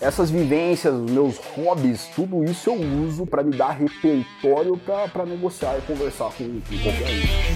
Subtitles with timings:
[0.00, 4.78] essas vivências, os meus hobbies, tudo isso eu uso para me dar repertório
[5.12, 7.50] para negociar e conversar com, com qualquer um.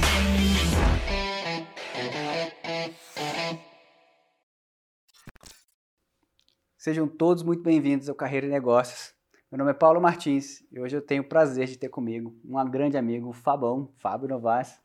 [6.76, 9.14] Sejam todos muito bem-vindos ao Carreira e Negócios.
[9.50, 12.62] Meu nome é Paulo Martins e hoje eu tenho o prazer de ter comigo um
[12.70, 14.84] grande amigo, Fabão, Fábio Novas.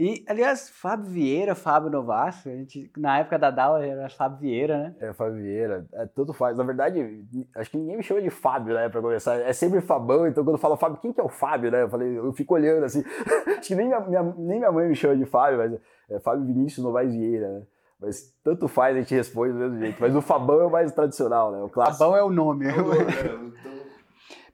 [0.00, 4.78] E, aliás, Fábio Vieira, Fábio Novas, a gente, na época da DAO era Fábio Vieira,
[4.78, 4.94] né?
[5.00, 6.56] É, Fábio Vieira, é, tudo faz.
[6.56, 7.26] Na verdade,
[7.56, 9.34] acho que ninguém me chama de Fábio, né, pra começar.
[9.40, 11.82] É sempre Fabão, então quando fala Fábio, quem que é o Fábio, né?
[11.82, 13.02] Eu falei, eu fico olhando assim.
[13.58, 16.46] acho que nem minha, minha, nem minha mãe me chama de Fábio, mas é Fábio
[16.46, 17.62] Vinícius Novaes Vieira, né?
[18.00, 20.00] Mas tanto faz, a gente responde do mesmo jeito.
[20.00, 21.60] Mas o Fabão é o mais tradicional, né?
[21.60, 21.98] O clássico.
[21.98, 22.66] Fabão é o nome.
[22.66, 23.52] É então.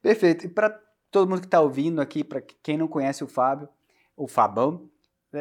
[0.00, 0.46] Perfeito.
[0.46, 0.70] E para
[1.10, 3.68] todo mundo que está ouvindo aqui, para quem não conhece o Fábio,
[4.16, 4.88] o Fabão,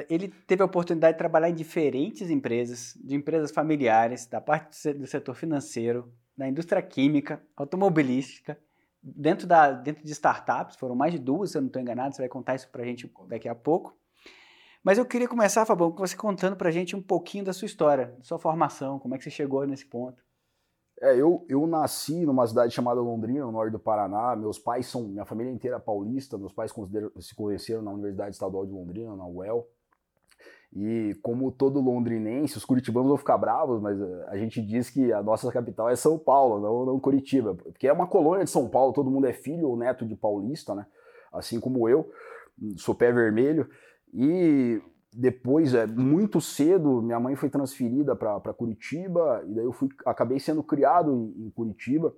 [0.10, 5.06] ele teve a oportunidade de trabalhar em diferentes empresas, de empresas familiares, da parte do
[5.08, 8.58] setor financeiro, da indústria química, automobilística,
[9.02, 12.22] dentro, da, dentro de startups, foram mais de duas, se eu não estou enganado, você
[12.22, 13.96] vai contar isso para a gente daqui a pouco.
[14.84, 17.66] Mas eu queria começar, Fabão, com você contando para a gente um pouquinho da sua
[17.66, 20.22] história, da sua formação, como é que você chegou nesse ponto.
[21.02, 24.36] É, eu, eu nasci numa cidade chamada Londrina, no norte do Paraná.
[24.36, 26.38] Meus pais são, minha família inteira é paulista.
[26.38, 26.74] Meus pais
[27.20, 29.68] se conheceram na Universidade Estadual de Londrina, na UEL.
[30.76, 35.14] E como todo londrinense, os curitibanos vão ficar bravos, mas eh, a gente diz que
[35.14, 37.54] a nossa capital é São Paulo, não, não Curitiba.
[37.54, 40.74] Porque é uma colônia de São Paulo, todo mundo é filho ou neto de paulista,
[40.74, 40.88] né?
[41.32, 42.12] Assim como eu,
[42.78, 43.70] sou pé vermelho.
[44.12, 44.82] E
[45.16, 50.40] depois, é, muito cedo, minha mãe foi transferida para Curitiba, e daí eu fui, acabei
[50.40, 52.16] sendo criado em, em, Curitiba.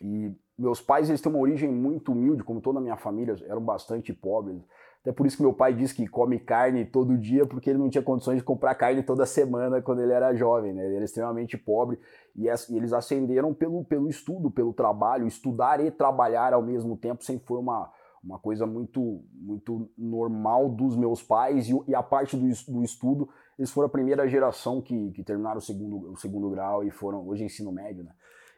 [0.00, 3.60] E meus pais eles têm uma origem muito humilde, como toda a minha família, eram
[3.60, 4.62] bastante pobres.
[5.02, 7.88] Até por isso que meu pai diz que come carne todo dia, porque ele não
[7.88, 10.84] tinha condições de comprar carne toda semana quando ele era jovem, né?
[10.84, 11.98] Ele era extremamente pobre
[12.36, 15.26] e, eles ascenderam pelo, pelo estudo, pelo trabalho.
[15.26, 17.90] Estudar e trabalhar ao mesmo tempo sempre foi uma,
[18.22, 23.28] uma coisa muito muito normal dos meus pais e, e a parte do, do, estudo
[23.58, 27.26] eles foram a primeira geração que, que terminaram o segundo, o segundo grau e foram
[27.26, 28.12] hoje ensino médio né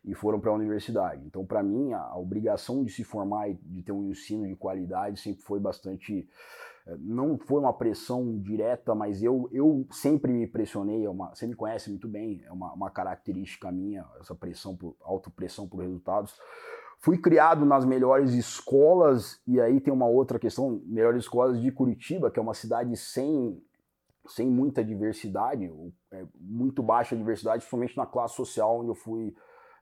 [0.05, 1.25] e foram para a universidade.
[1.27, 5.21] Então para mim a, obrigação de se formar e de ter um ensino de qualidade
[5.21, 6.29] sempre foi bastante
[6.87, 11.47] eh, não foi uma pressão direta mas eu, eu sempre me pressionei é uma, você
[11.47, 16.35] me conhece muito bem é uma, uma característica minha essa pressão por autopressão por resultados.
[17.03, 22.31] Fui criado nas melhores escolas, e aí tem uma outra questão: melhores escolas de Curitiba,
[22.31, 23.61] que é uma cidade sem,
[24.29, 25.69] sem muita diversidade,
[26.13, 29.35] é, muito baixa diversidade, principalmente na classe social onde eu fui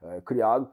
[0.03, 0.69] é, criado.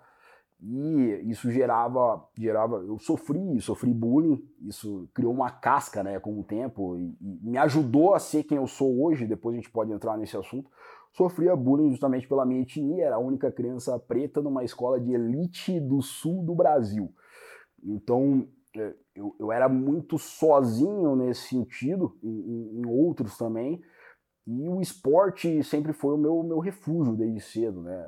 [0.60, 6.42] E isso gerava, gerava, eu sofri, sofri bullying, isso criou uma casca, né, com o
[6.42, 9.92] tempo, e, e me ajudou a ser quem eu sou hoje, depois a gente pode
[9.92, 10.68] entrar nesse assunto,
[11.12, 15.78] sofria bullying justamente pela minha etnia, era a única criança preta numa escola de elite
[15.78, 17.14] do sul do Brasil.
[17.84, 23.80] Então, é, eu, eu era muito sozinho nesse sentido, em, em, outros também,
[24.50, 28.06] e o esporte sempre foi o meu, meu refúgio desde cedo, né?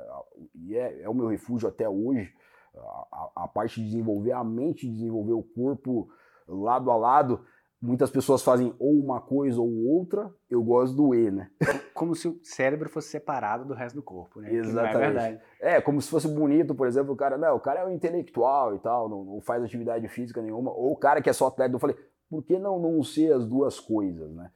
[0.55, 2.33] E é, é o meu refúgio até hoje.
[2.73, 6.09] A, a, parte de desenvolver a mente, desenvolver o corpo
[6.47, 7.41] lado a lado,
[7.81, 11.49] Muitas pessoas fazem ou uma coisa ou outra, eu gosto do E, né?
[11.95, 14.53] Como se o cérebro fosse separado do resto do corpo, né?
[14.53, 15.41] Exatamente.
[15.59, 17.89] é, é, como se fosse bonito, por exemplo, o cara, não, o cara é um
[17.89, 21.47] intelectual e tal, não, não faz atividade física nenhuma, ou o cara que é só
[21.47, 21.95] atleta, eu falei,
[22.29, 24.51] por que não, não ser as duas coisas, né?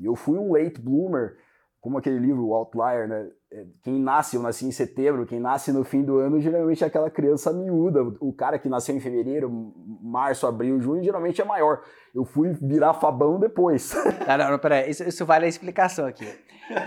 [0.00, 1.36] Eu fui um late bloomer,
[1.80, 3.28] como aquele livro, o Outlier, né?
[3.52, 6.86] É, quem nasce, eu nasci em setembro, quem nasce no fim do ano geralmente é
[6.86, 8.02] aquela criança miúda.
[8.20, 9.50] O cara que nasceu em fevereiro,
[10.00, 11.82] março, abril, junho, geralmente é maior.
[12.14, 13.92] Eu fui virar Fabão depois.
[14.26, 16.26] Não, não, não peraí, isso, isso vale a explicação aqui.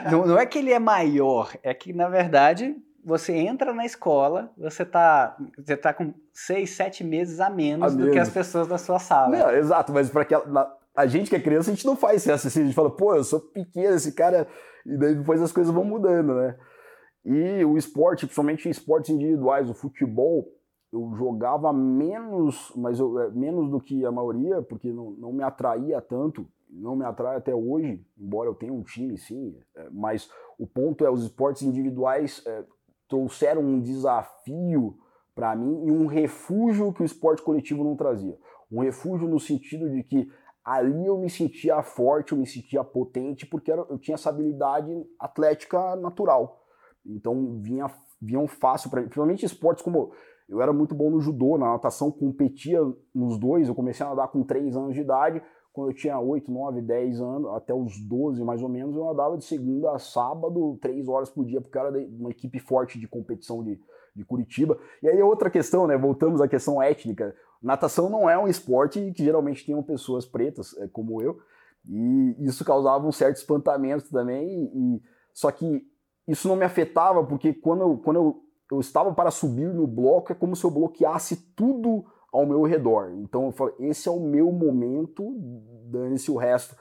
[0.09, 4.51] Não, não é que ele é maior, é que na verdade você entra na escola,
[4.57, 8.13] você tá, você tá com seis, sete meses a menos, a do menos.
[8.13, 9.29] que as pessoas da sua sala.
[9.29, 10.75] Não, exato, mas para aquela.
[10.95, 13.15] A gente que é criança, a gente não faz essa assim, a gente fala, pô,
[13.15, 14.47] eu sou pequeno, esse cara
[14.85, 16.57] e daí depois as coisas vão mudando, né?
[17.25, 20.47] E o esporte, principalmente esportes individuais, o futebol,
[20.93, 25.43] eu jogava menos, mas eu, é, menos do que a maioria, porque não, não me
[25.43, 29.57] atraía tanto, não me atrai até hoje, embora eu tenha um time, sim.
[29.75, 32.63] É, mas o ponto é, os esportes individuais é,
[33.09, 34.95] trouxeram um desafio
[35.33, 38.37] para mim e um refúgio que o esporte coletivo não trazia.
[38.71, 40.29] Um refúgio no sentido de que
[40.65, 45.95] ali eu me sentia forte, eu me sentia potente, porque eu tinha essa habilidade atlética
[45.95, 46.63] natural.
[47.05, 47.85] Então vinha,
[48.19, 50.11] vinham fácil para mim, principalmente esportes como
[50.47, 52.79] eu era muito bom no judô, na natação, competia
[53.13, 53.67] nos dois.
[53.67, 55.41] Eu comecei a nadar com 3 anos de idade.
[55.73, 59.37] Quando eu tinha 8, 9, 10 anos, até os 12 mais ou menos, eu nadava
[59.37, 63.63] de segunda a sábado, 3 horas por dia, porque era uma equipe forte de competição
[63.63, 63.79] de,
[64.15, 64.77] de Curitiba.
[65.01, 65.97] E aí outra questão, né?
[65.97, 67.35] Voltamos à questão étnica.
[67.61, 71.37] Natação não é um esporte que geralmente tenham pessoas pretas, é, como eu,
[71.87, 74.71] e isso causava um certo espantamento também.
[74.73, 75.01] E,
[75.33, 75.85] só que
[76.27, 80.31] isso não me afetava, porque quando, eu, quando eu, eu estava para subir no bloco,
[80.31, 83.11] é como se eu bloqueasse tudo ao meu redor.
[83.17, 85.35] Então eu falei, esse é o meu momento,
[85.85, 86.75] dane-se o resto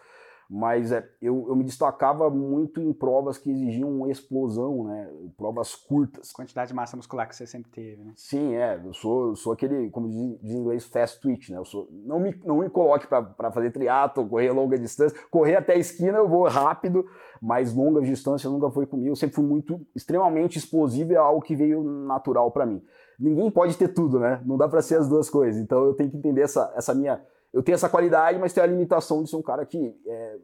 [0.56, 5.10] mas é, eu, eu me destacava muito em provas que exigiam explosão, né?
[5.36, 6.30] Provas curtas.
[6.32, 8.12] Quantidade de massa muscular que você sempre teve, né?
[8.14, 8.80] Sim, é.
[8.84, 11.58] Eu sou, sou aquele, como diz, diz em inglês, fast twitch, né?
[11.58, 15.18] Eu sou, não, me, não me coloque para fazer triatlo, correr longa distância.
[15.28, 17.04] Correr até a esquina eu vou rápido,
[17.42, 19.10] mas longa distância nunca foi comigo.
[19.10, 22.80] Eu sempre fui muito, extremamente explosivo e é algo que veio natural para mim.
[23.18, 24.40] Ninguém pode ter tudo, né?
[24.46, 25.60] Não dá para ser as duas coisas.
[25.60, 27.20] Então eu tenho que entender essa, essa minha
[27.54, 30.38] eu tenho essa qualidade, mas tenho a limitação de ser um cara que é,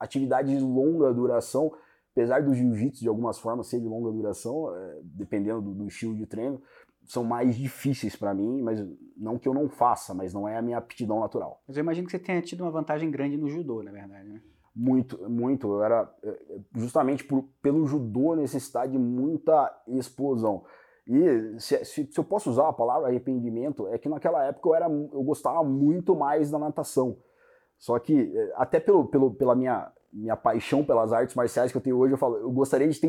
[0.00, 1.72] atividade de longa duração,
[2.10, 6.16] apesar do jiu-jitsu de algumas formas ser de longa duração, é, dependendo do, do, estilo
[6.16, 6.60] de treino,
[7.04, 8.84] são mais difíceis para mim, mas
[9.16, 11.62] não que eu não faça, mas não é a minha aptidão natural.
[11.68, 14.42] Mas eu imagino que você tenha tido uma vantagem grande no judô, na verdade, né?
[14.74, 15.68] Muito, muito.
[15.68, 16.38] Eu era é,
[16.74, 20.64] justamente por, pelo judô necessitar de muita explosão.
[21.06, 24.74] E se, se, se, eu posso usar a palavra arrependimento, é que naquela época eu,
[24.74, 27.16] era, eu gostava muito mais da natação.
[27.78, 31.82] Só que, é, até pelo, pelo, pela minha, minha paixão pelas artes marciais que eu
[31.82, 33.08] tenho hoje, eu falo, eu gostaria de ter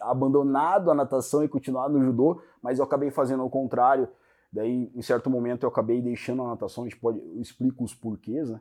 [0.00, 4.08] abandonado a natação e continuado no judô, mas eu acabei fazendo o contrário.
[4.52, 7.94] Daí, em certo momento, eu acabei deixando a natação, a gente pode, eu explico os
[7.94, 8.60] porquês, né?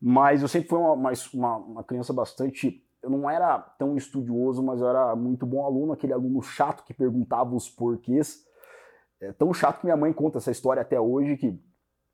[0.00, 4.80] Mas eu sempre fui uma, uma, uma criança bastante eu não era tão estudioso, mas
[4.80, 8.44] eu era muito bom aluno, aquele aluno chato que perguntava os porquês.
[9.20, 11.58] É tão chato que minha mãe conta essa história até hoje que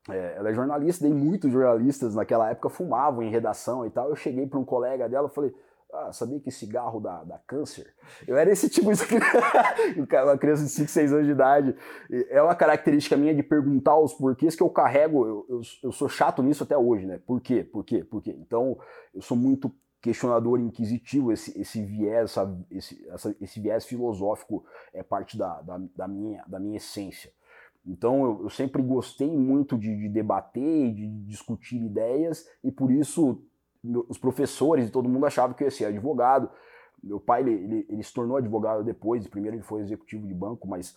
[0.09, 4.09] é, ela é jornalista, e muitos jornalistas naquela época fumavam em redação e tal.
[4.09, 5.53] Eu cheguei para um colega dela e falei:
[5.91, 7.93] ah, sabia que cigarro dá, dá câncer?
[8.27, 9.01] Eu era esse tipo de
[10.23, 11.75] uma criança de 5, 6 anos de idade.
[12.29, 15.25] É uma característica minha de perguntar os porquês que eu carrego.
[15.25, 17.19] Eu, eu, eu sou chato nisso até hoje, né?
[17.25, 17.63] Por quê?
[17.63, 18.03] Por quê?
[18.03, 18.35] Por quê?
[18.39, 18.77] Então,
[19.13, 24.63] eu sou muito questionador inquisitivo, esse, esse viés, essa, esse, essa, esse viés filosófico
[24.93, 27.31] é parte da, da, da, minha, da minha essência.
[27.85, 33.43] Então eu, eu sempre gostei muito de, de debater, de discutir ideias, e por isso
[34.09, 36.49] os professores e todo mundo achavam que eu ia ser advogado.
[37.01, 40.67] Meu pai ele, ele, ele, se tornou advogado depois, primeiro ele foi executivo de banco,
[40.67, 40.95] mas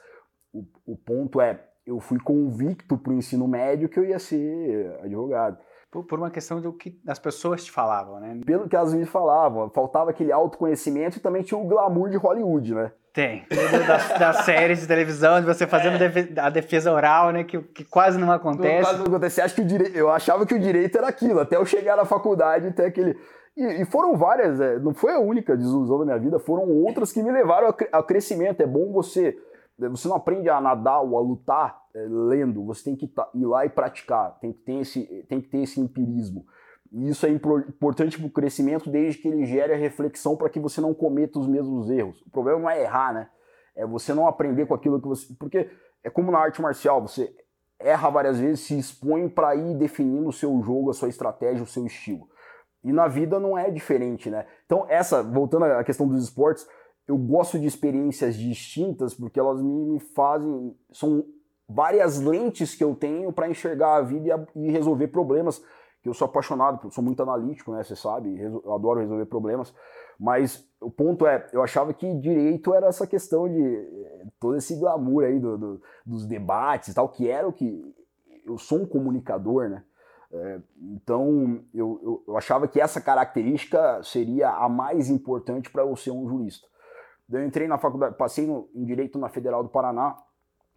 [0.53, 4.99] o, o ponto é, eu fui convicto para o ensino médio que eu ia ser
[5.01, 5.59] advogado.
[5.93, 8.41] Por, por, uma questão do que as pessoas te falavam, né?
[8.47, 9.69] Pelo que elas me falavam.
[9.69, 12.93] Faltava aquele autoconhecimento e também tinha o glamour de Hollywood, né?
[13.13, 13.45] Tem.
[13.87, 16.41] Das, das séries de televisão, de você fazendo é.
[16.41, 17.45] a defesa oral, né?
[17.45, 18.83] Que, que quase não acontece.
[18.83, 19.43] Quase não acontece.
[19.43, 22.07] Acho que o direito, eu achava que o direito era aquilo, até eu chegar na
[22.07, 23.15] faculdade e ter aquele.
[23.55, 27.13] E, e, foram várias, é, não foi a única desilusão da minha vida, foram outras
[27.13, 28.63] que me levaram ao crescimento.
[28.63, 29.37] É bom você
[29.79, 33.45] você não aprende a nadar ou a lutar é, lendo, você tem que tá, ir
[33.45, 36.47] lá e praticar, tem que ter esse, tem que ter esse empirismo.
[36.93, 40.61] E isso é importante para o crescimento desde que ele gere a reflexão para que
[40.61, 42.21] você não cometa os mesmos erros.
[42.23, 43.31] O problema não é errar, né?
[43.75, 45.33] É você não aprender com aquilo que você.
[45.39, 45.71] Porque
[46.05, 47.35] é como na arte marcial, você
[47.79, 51.67] erra várias vezes, se expõe para ir definindo o seu jogo, a sua estratégia, o
[51.67, 52.29] seu estilo.
[52.85, 54.47] E na vida não é diferente, né?
[54.67, 56.69] Então, essa, voltando à questão dos esportes,
[57.07, 60.77] eu gosto de experiências distintas porque elas me, me fazem.
[60.93, 61.25] São
[61.69, 65.63] várias lentes que eu tenho para enxergar a vida e, a, e, resolver problemas.
[66.03, 67.83] Que eu sou apaixonado, sou muito analítico, né?
[67.85, 69.73] Você sabe, eu adoro resolver problemas.
[70.19, 74.75] Mas o ponto é, eu achava que direito era essa questão de eh, todo esse
[74.77, 77.95] glamour aí do, do, dos debates tal, que era o que.
[78.45, 79.85] Eu sou um comunicador, né?
[80.33, 85.95] É, então eu, eu, eu achava que essa característica seria a mais importante para eu
[85.95, 86.67] ser um jurista.
[87.31, 90.17] Eu entrei na faculdade, passei no, em Direito na Federal do Paraná.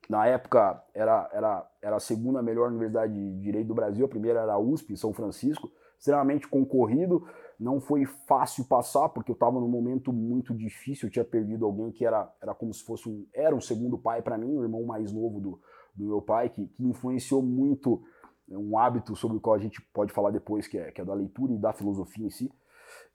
[0.09, 4.41] Na época era, era, era a segunda melhor universidade de Direito do Brasil, a primeira
[4.41, 7.27] era a USP, em São Francisco, extremamente concorrido.
[7.59, 11.07] Não foi fácil passar, porque eu estava num momento muito difícil.
[11.07, 14.21] Eu tinha perdido alguém que era, era como se fosse um, era um segundo pai
[14.21, 15.59] para mim, o irmão mais novo do,
[15.95, 18.03] do meu pai, que, que influenciou muito
[18.47, 21.15] um hábito sobre o qual a gente pode falar depois, que é, que é da
[21.15, 22.51] leitura e da filosofia em si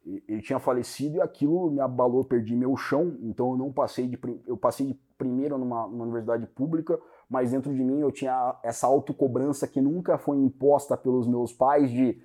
[0.04, 4.18] ele tinha falecido e aquilo me abalou, perdi meu chão, então eu não passei de
[4.46, 8.86] eu passei de primeiro numa, numa universidade pública, mas dentro de mim eu tinha essa
[8.86, 12.18] autocobrança que nunca foi imposta pelos meus pais de,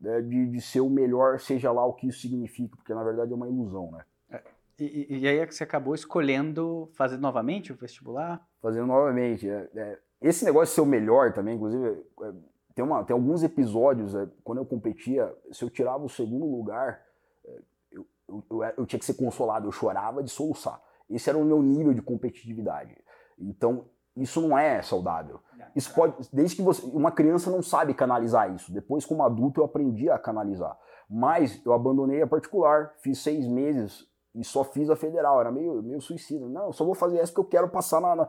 [0.00, 3.32] né, de, de ser o melhor, seja lá o que isso significa, porque na verdade
[3.32, 4.04] é uma ilusão, né?
[4.30, 4.42] É,
[4.80, 8.42] e, e, aí é que você acabou escolhendo fazer novamente o vestibular?
[8.60, 9.48] Fazendo novamente.
[9.48, 11.86] É, é, esse negócio de ser o melhor também, inclusive,
[12.22, 12.32] é,
[12.74, 17.00] tem, uma, tem alguns episódios, é, quando eu competia, se eu tirava o segundo lugar,
[17.44, 17.60] é,
[17.90, 20.80] eu, eu, eu, eu, tinha que ser consolado, eu chorava de soluçar.
[21.08, 22.96] Esse era o meu nível de competitividade.
[23.38, 23.84] Então,
[24.16, 25.40] isso não é saudável.
[25.74, 28.72] Isso pode, desde que você, uma criança não sabe canalizar isso.
[28.72, 30.76] Depois, como adulto, eu aprendi a canalizar.
[31.08, 35.40] Mas eu abandonei a particular, fiz seis meses e só fiz a federal.
[35.40, 36.46] Era meio, meio suicida.
[36.46, 38.16] Não, eu só vou fazer essa porque eu quero passar na.
[38.16, 38.28] na...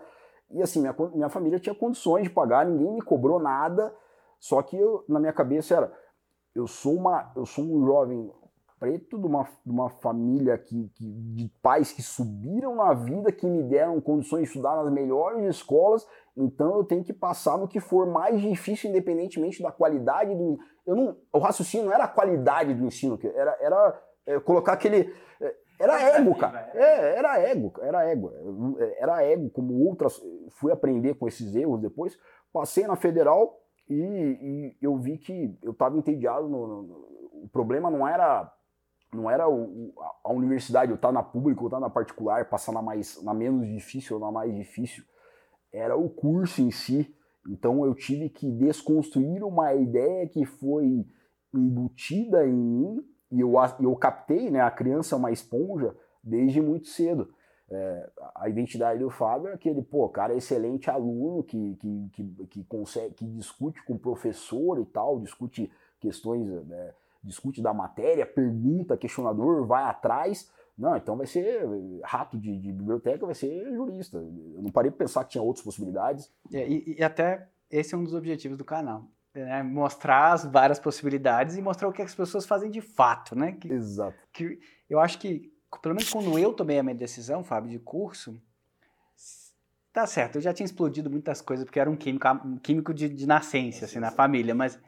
[0.51, 3.93] E assim, minha, minha família tinha condições de pagar, ninguém me cobrou nada.
[4.43, 5.93] Só que eu, na minha cabeça era,
[6.53, 8.29] eu sou uma, eu sou um jovem
[8.77, 13.47] preto de uma, de uma família que, que, de pais que subiram na vida, que
[13.47, 17.79] me deram condições de estudar nas melhores escolas, então eu tenho que passar no que
[17.79, 20.59] for mais difícil, independentemente da qualidade do.
[20.85, 25.09] Eu não, o raciocínio não era a qualidade do ensino, era, era é, colocar aquele.
[25.39, 26.69] É, era ego, cara.
[26.73, 28.33] É, era ego, era ego.
[28.99, 30.21] Era ego, como outras.
[30.59, 32.17] Fui aprender com esses erros depois.
[32.51, 33.62] Passei na federal
[33.93, 36.47] e, e eu vi que eu estava entediado.
[36.47, 36.83] No, no,
[37.43, 38.51] o problema não era
[39.13, 42.49] não era o, a universidade, eu estar tá na pública ou estar tá na particular,
[42.49, 45.03] passar na, mais, na menos difícil ou na mais difícil,
[45.71, 47.13] era o curso em si.
[47.47, 51.05] Então eu tive que desconstruir uma ideia que foi
[51.53, 54.61] embutida em mim e eu, eu captei, né?
[54.61, 57.29] A criança é uma esponja desde muito cedo.
[57.73, 62.63] É, a identidade do Fábio é aquele, pô, cara excelente aluno que, que, que, que,
[62.65, 68.97] consegue, que discute com o professor e tal, discute questões né, discute da matéria, pergunta,
[68.97, 70.51] questionador, vai atrás.
[70.77, 71.65] Não, então vai ser
[72.03, 74.17] rato de, de biblioteca, vai ser jurista.
[74.17, 76.31] Eu não parei para pensar que tinha outras possibilidades.
[76.51, 79.05] É, e, e, até esse é um dos objetivos do canal.
[79.33, 79.63] Né?
[79.63, 83.53] Mostrar as várias possibilidades e mostrar o que as pessoas fazem de fato, né?
[83.53, 84.17] Que, Exato.
[84.31, 88.39] Que eu acho que, pelo menos quando eu tomei a minha decisão, Fábio, de curso,
[89.93, 93.07] tá certo, eu já tinha explodido muitas coisas, porque era um químico, um químico de,
[93.07, 94.79] de nascença, assim, na família, mas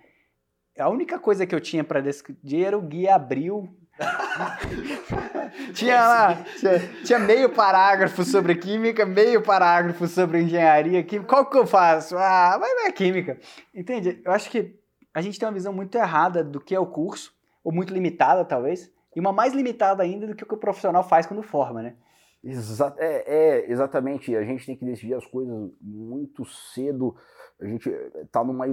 [0.78, 3.70] a única coisa que eu tinha para decidir era o guia abril.
[5.74, 11.30] tinha lá, tinha, tinha, meio parágrafo sobre química, meio parágrafo sobre engenharia química.
[11.30, 12.18] Qual que eu faço?
[12.18, 13.40] Ah, vai ver química.
[13.74, 14.22] Entende?
[14.26, 14.78] Eu acho que
[15.14, 18.44] a gente tem uma visão muito errada do que é o curso, ou muito limitada,
[18.44, 21.82] talvez, e uma mais limitada ainda do que o que o profissional faz quando forma,
[21.82, 21.96] né?
[22.44, 24.36] Exa é, é, exatamente.
[24.36, 27.16] A gente tem que decidir as coisas muito cedo.
[27.60, 27.90] A gente
[28.32, 28.68] tá numa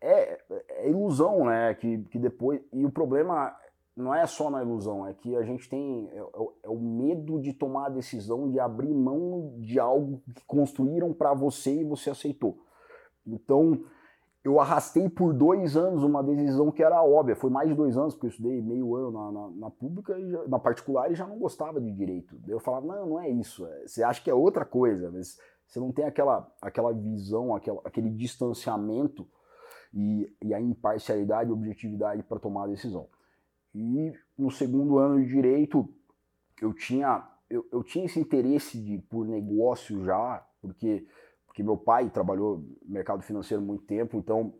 [0.00, 0.38] é,
[0.70, 1.74] é ilusão, né?
[1.74, 2.60] Que, que depois.
[2.72, 3.54] E o problema
[3.96, 6.22] não é só na ilusão, é que a gente tem é, é,
[6.64, 11.32] é o medo de tomar a decisão de abrir mão de algo que construíram para
[11.32, 12.58] você e você aceitou.
[13.26, 13.82] Então,
[14.46, 17.34] eu arrastei por dois anos uma decisão que era óbvia.
[17.34, 20.30] Foi mais de dois anos, porque eu estudei meio ano na, na, na pública, e
[20.30, 22.38] já, na particular, e já não gostava de direito.
[22.46, 23.66] Eu falava, não, não é isso.
[23.66, 25.36] É, você acha que é outra coisa, mas
[25.66, 29.26] você não tem aquela, aquela visão, aquela, aquele distanciamento
[29.92, 33.08] e, e a imparcialidade e objetividade para tomar a decisão.
[33.74, 35.92] E no segundo ano de direito,
[36.62, 41.04] eu tinha, eu, eu tinha esse interesse de, por negócio já, porque,
[41.56, 44.52] porque meu pai trabalhou no mercado financeiro muito tempo, então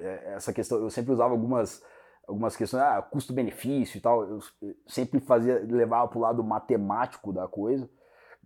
[0.00, 1.84] é, essa questão, eu sempre usava algumas,
[2.26, 4.38] algumas questões, ah, custo-benefício e tal, eu
[4.86, 7.86] sempre fazia, levava o lado matemático da coisa,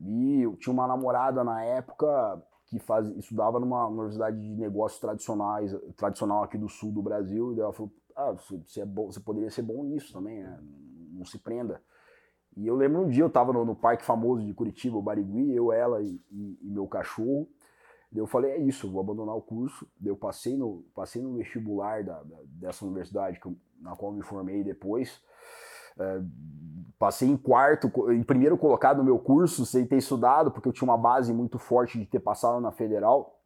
[0.01, 5.73] e eu tinha uma namorada na época que faz, estudava numa universidade de negócios tradicionais,
[5.97, 9.49] tradicional aqui do sul do Brasil, e ela falou, ah, você, é bom, você poderia
[9.49, 10.59] ser bom nisso também, né?
[11.13, 11.81] não se prenda.
[12.57, 15.55] E eu lembro um dia, eu estava no, no, parque famoso de Curitiba, o Barigui,
[15.55, 17.49] eu, ela e, e, e meu cachorro,
[18.19, 19.87] eu falei, é isso, vou abandonar o curso.
[20.05, 24.17] Eu passei no, passei no vestibular da, da dessa universidade, que eu, na qual eu
[24.17, 25.21] me formei depois.
[25.99, 26.21] É,
[26.99, 30.89] passei em quarto, em primeiro colocado no meu curso, sem ter estudado, porque eu tinha
[30.89, 33.41] uma base muito forte de ter passado na federal.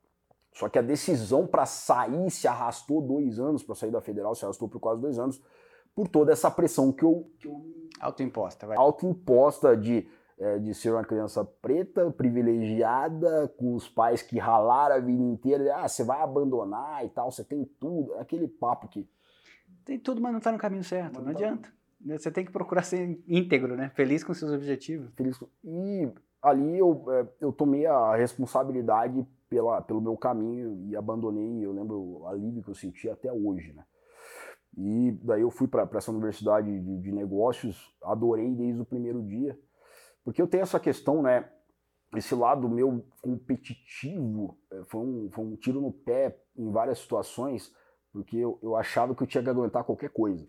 [0.53, 4.45] Só que a decisão para sair se arrastou dois anos, para sair da federal se
[4.45, 5.41] arrastou por quase dois anos,
[5.95, 7.31] por toda essa pressão que eu.
[7.39, 7.65] Que eu
[8.00, 8.77] autoimposta, vai.
[8.77, 10.09] Autoimposta de,
[10.40, 15.76] é, de ser uma criança preta, privilegiada, com os pais que ralaram a vida inteira.
[15.76, 18.14] Ah, você vai abandonar e tal, você tem tudo.
[18.14, 19.09] Aquele papo que.
[19.85, 21.73] Tem tudo, mas não está no caminho certo, não, não tá adianta.
[22.06, 23.90] Você tem que procurar ser íntegro, né?
[23.94, 25.12] Feliz com seus objetivos.
[25.14, 25.47] Feliz com...
[25.62, 31.62] E ali eu, é, eu tomei a responsabilidade pela, pelo meu caminho e abandonei.
[31.62, 33.85] Eu lembro o alívio que eu senti até hoje, né?
[34.76, 39.59] E daí eu fui para essa universidade de, de, negócios, adorei desde o primeiro dia,
[40.25, 41.50] porque eu tenho essa questão, né?
[42.17, 47.73] Esse lado meu competitivo é, foi um, foi um tiro no pé em várias situações,
[48.12, 50.47] porque eu, eu achava que eu tinha que aguentar qualquer coisa.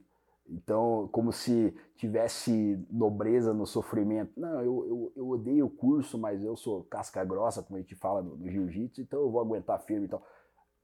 [0.49, 4.37] Então, como se tivesse nobreza no sofrimento.
[4.37, 7.95] Não, eu, eu, eu odeio o curso, mas eu sou casca grossa, como a gente
[7.95, 10.25] fala no, no jiu-jitsu, então eu vou aguentar firme e tal.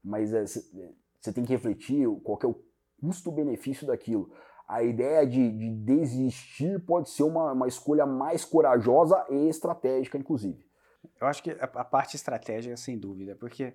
[0.03, 2.55] Mas você é, tem que refletir qual é o
[3.01, 4.31] custo-benefício daquilo.
[4.67, 10.65] A ideia de, de, desistir pode ser uma, uma escolha mais corajosa e estratégica, inclusive.
[11.21, 13.73] Eu acho que a, a parte estratégica, sem dúvida, porque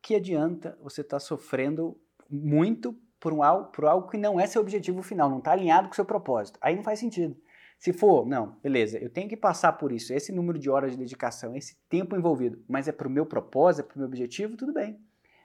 [0.00, 1.96] que adianta você estar tá sofrendo
[2.28, 5.88] muito por, um, algo, por algo que não é seu objetivo final, não está alinhado
[5.88, 6.58] com seu propósito.
[6.60, 7.36] Aí não faz sentido.
[7.78, 10.98] Se for, não, beleza, eu tenho que passar por isso, esse número de horas de
[10.98, 14.56] dedicação, esse tempo envolvido, mas é para o meu propósito, é para o meu objetivo,
[14.56, 15.00] tudo bem.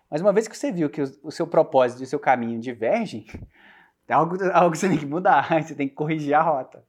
[0.09, 2.59] Mas uma vez que você viu que o, o seu propósito e o seu caminho
[2.59, 3.25] divergem,
[4.07, 6.83] é algo, algo que você tem que mudar, você tem que corrigir a rota.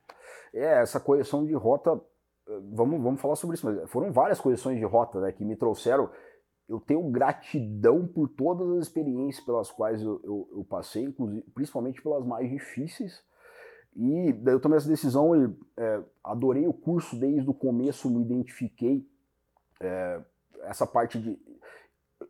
[0.53, 2.01] É, essa correção de rota,
[2.73, 6.11] vamos, vamos falar sobre isso, mas foram várias correções de rota né, que me trouxeram.
[6.69, 12.03] Eu tenho gratidão por todas as experiências pelas quais eu, eu, eu passei, inclusive, principalmente
[12.03, 13.23] pelas mais difíceis.
[13.97, 18.23] E daí eu tomei essa decisão e é, adorei o curso desde o começo, me
[18.23, 19.07] identifiquei.
[19.81, 20.21] É,
[20.63, 21.39] essa parte de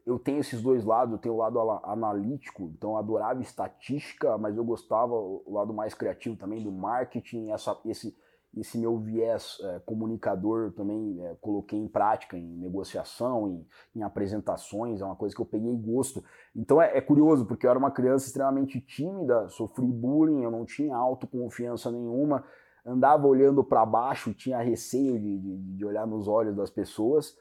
[0.06, 4.56] eu tenho esses dois lados, eu tenho o lado analítico, então eu adorava estatística, mas
[4.56, 8.16] eu gostava o lado mais criativo também do marketing, essa, esse,
[8.56, 13.66] esse meu viés é, comunicador também é, coloquei em prática, em negociação, em,
[13.96, 16.22] em, apresentações, é uma coisa que eu peguei gosto.
[16.54, 20.64] Então é, é, curioso, porque eu era uma criança extremamente tímida, sofri bullying, eu não
[20.64, 22.44] tinha autoconfiança nenhuma,
[22.84, 27.36] andava olhando para baixo, tinha receio de, de, de olhar nos olhos das pessoas.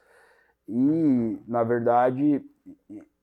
[0.67, 2.43] E, na verdade,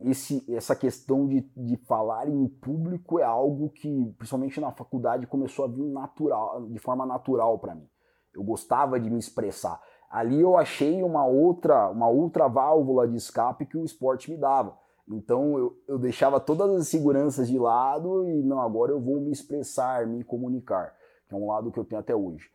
[0.01, 5.65] esse, essa questão de, de falar em público é algo que, principalmente na faculdade, começou
[5.65, 7.89] a vir natural, de forma natural para mim.
[8.35, 9.81] Eu gostava de me expressar.
[10.11, 14.79] Ali eu achei uma outra, uma outra válvula de escape que o esporte me dava.
[15.09, 19.31] Então eu, eu deixava todas as seguranças de lado e não, agora eu vou me
[19.31, 20.95] expressar, me comunicar,
[21.29, 22.49] que é um lado que eu tenho até hoje.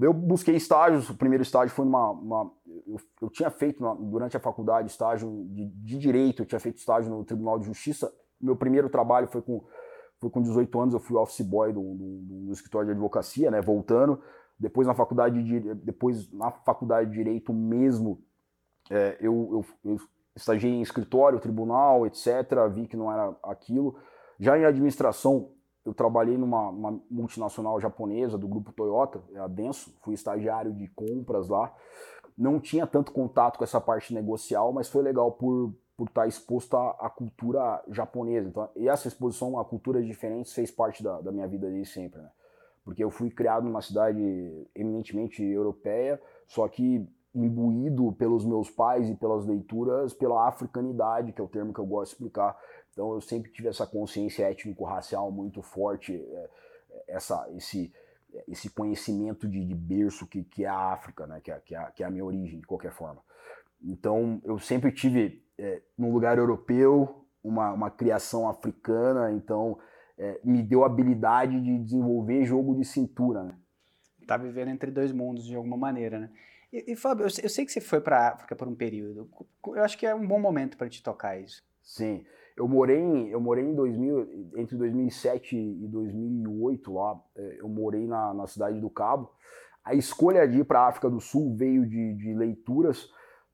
[0.00, 2.10] Eu busquei estágios, o primeiro estágio foi uma.
[2.10, 2.50] uma
[2.86, 6.78] eu, eu, tinha feito na, durante a faculdade estágio de, de, direito, eu tinha feito
[6.78, 8.12] estágio no Tribunal de Justiça.
[8.40, 9.64] Meu primeiro trabalho foi com,
[10.20, 13.60] foi com 18 anos, eu fui office boy do, do, do escritório de advocacia, né,
[13.60, 14.20] voltando.
[14.58, 18.22] Depois na faculdade de, depois na faculdade de direito mesmo,
[18.90, 20.00] é, eu, eu, eu
[20.36, 22.26] estagiei em escritório, tribunal, etc.
[22.72, 23.96] Vi que não era aquilo.
[24.38, 25.50] Já em administração,
[25.84, 26.72] eu trabalhei numa
[27.10, 31.72] multinacional japonesa do grupo Toyota, é a Denso, fui estagiário de compras lá.
[32.36, 36.76] Não tinha tanto contato com essa parte negocial, mas foi legal por, por estar exposto
[36.76, 38.48] à, à cultura japonesa.
[38.48, 42.20] Então, e essa exposição a culturas diferentes fez parte da, da minha vida desde sempre,
[42.20, 42.30] né?
[42.84, 44.20] Porque eu fui criado numa cidade
[44.74, 51.44] eminentemente europeia, só que imbuído pelos meus pais e pelas leituras pela africanidade, que é
[51.44, 52.56] o termo que eu gosto de explicar,
[52.92, 56.50] então eu sempre tive essa consciência étnico-racial muito forte, é,
[57.08, 57.92] essa, esse,
[58.48, 61.40] esse conhecimento de, de berço que, que é a África, né?
[61.40, 63.22] que, é, que, é, que é a minha origem, de qualquer forma.
[63.82, 69.78] Então eu sempre tive, é, num lugar europeu, uma, uma criação africana, então
[70.16, 73.44] é, me deu a habilidade de desenvolver jogo de cintura.
[73.44, 73.54] Né?
[74.26, 76.30] Tá vivendo entre dois mundos de alguma maneira, né?
[76.72, 79.30] E, e Fábio, eu, eu sei que você foi para a África por um período.
[79.66, 81.62] Eu acho que é um bom momento para te tocar isso.
[81.82, 82.24] Sim.
[82.56, 88.32] Eu morei eu morei em 2000, entre 2007 e 2008 lá, é, eu morei na,
[88.32, 89.30] na cidade do Cabo.
[89.84, 93.10] A escolha de ir para a África do Sul veio de, de leituras,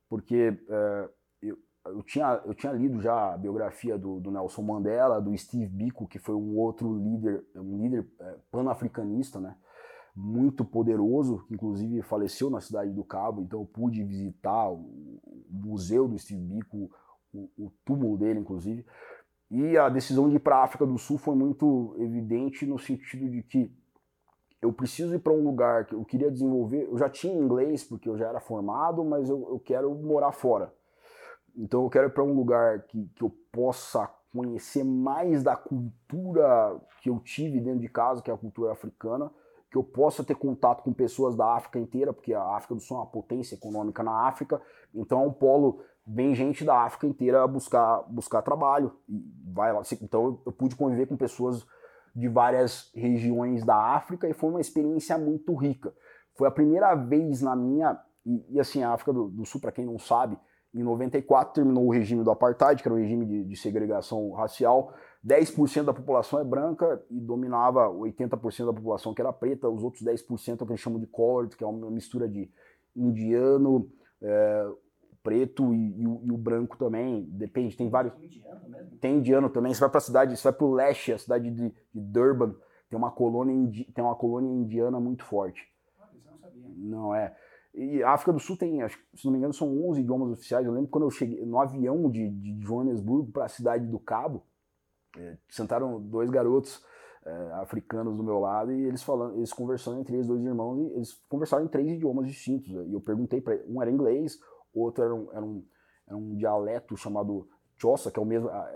[0.08, 1.08] porque é,
[1.42, 5.66] eu, eu, tinha, eu tinha lido já a biografia do, do, Nelson Mandela, do Steve
[5.66, 9.56] Biko, que foi um outro líder, um líder é, pan-africanista, né?
[10.14, 16.06] muito poderoso, que inclusive faleceu na cidade do Cabo, então eu pude visitar o museu
[16.06, 16.90] do Steve Biko,
[17.32, 18.84] o, o túmulo dele, inclusive.
[19.50, 23.28] E a decisão de ir para a África do Sul foi muito evidente no sentido
[23.28, 23.72] de que
[24.62, 26.86] eu preciso ir para um lugar que eu queria desenvolver.
[26.90, 30.72] Eu já tinha inglês, porque eu já era formado, mas eu, eu quero morar fora.
[31.56, 36.80] Então eu quero ir para um lugar que, que eu possa conhecer mais da cultura
[37.02, 39.30] que eu tive dentro de casa, que é a cultura africana,
[39.70, 42.96] que eu possa ter contato com pessoas da África inteira, porque a África do Sul
[42.96, 44.60] é uma potência econômica na África,
[44.94, 48.92] então é um polo vem gente da África inteira buscar, buscar trabalho.
[49.08, 49.82] E vai lá.
[50.02, 51.64] Então eu pude conviver com pessoas
[52.14, 55.94] de várias regiões da África e foi uma experiência muito rica.
[56.34, 57.98] Foi a primeira vez na minha.
[58.26, 60.36] E, e assim, a África do, do Sul, para quem não sabe,
[60.74, 64.92] em 94 terminou o regime do apartheid, que era o regime de, de segregação racial.
[65.24, 70.02] 10% da população é branca e dominava 80% da população que era preta, os outros
[70.02, 72.50] 10% é o que eles chamam de colored, que é uma mistura de
[72.96, 73.90] indiano,
[74.22, 74.70] é,
[75.22, 78.14] preto e, e, o, e, o, branco também, depende, tem vários.
[78.14, 78.96] Indiano mesmo?
[78.98, 79.74] Tem indiano também.
[79.74, 82.54] Você vai para a cidade, você vai para o leste, a cidade de, de, Durban,
[82.88, 85.62] tem uma colônia indi, tem uma colônia indiana muito forte.
[85.98, 86.62] Ah, isso eu não sabia.
[86.76, 87.36] Não é.
[87.74, 90.66] E a África do Sul tem, acho, se não me engano, são 11 idiomas oficiais.
[90.66, 94.42] Eu lembro quando eu cheguei no avião de, de Joanesburgo para a cidade do Cabo,
[95.16, 96.84] é, sentaram dois garotos
[97.24, 100.94] é, africanos do meu lado e eles falando, eles conversando entre eles, dois irmãos, e
[100.94, 102.68] eles conversaram em três idiomas distintos.
[102.68, 104.38] E eu perguntei para um era inglês,
[104.74, 105.64] outro era um, era um,
[106.06, 107.48] era um dialeto chamado
[107.80, 108.70] Chosa, que é o mesmo, a,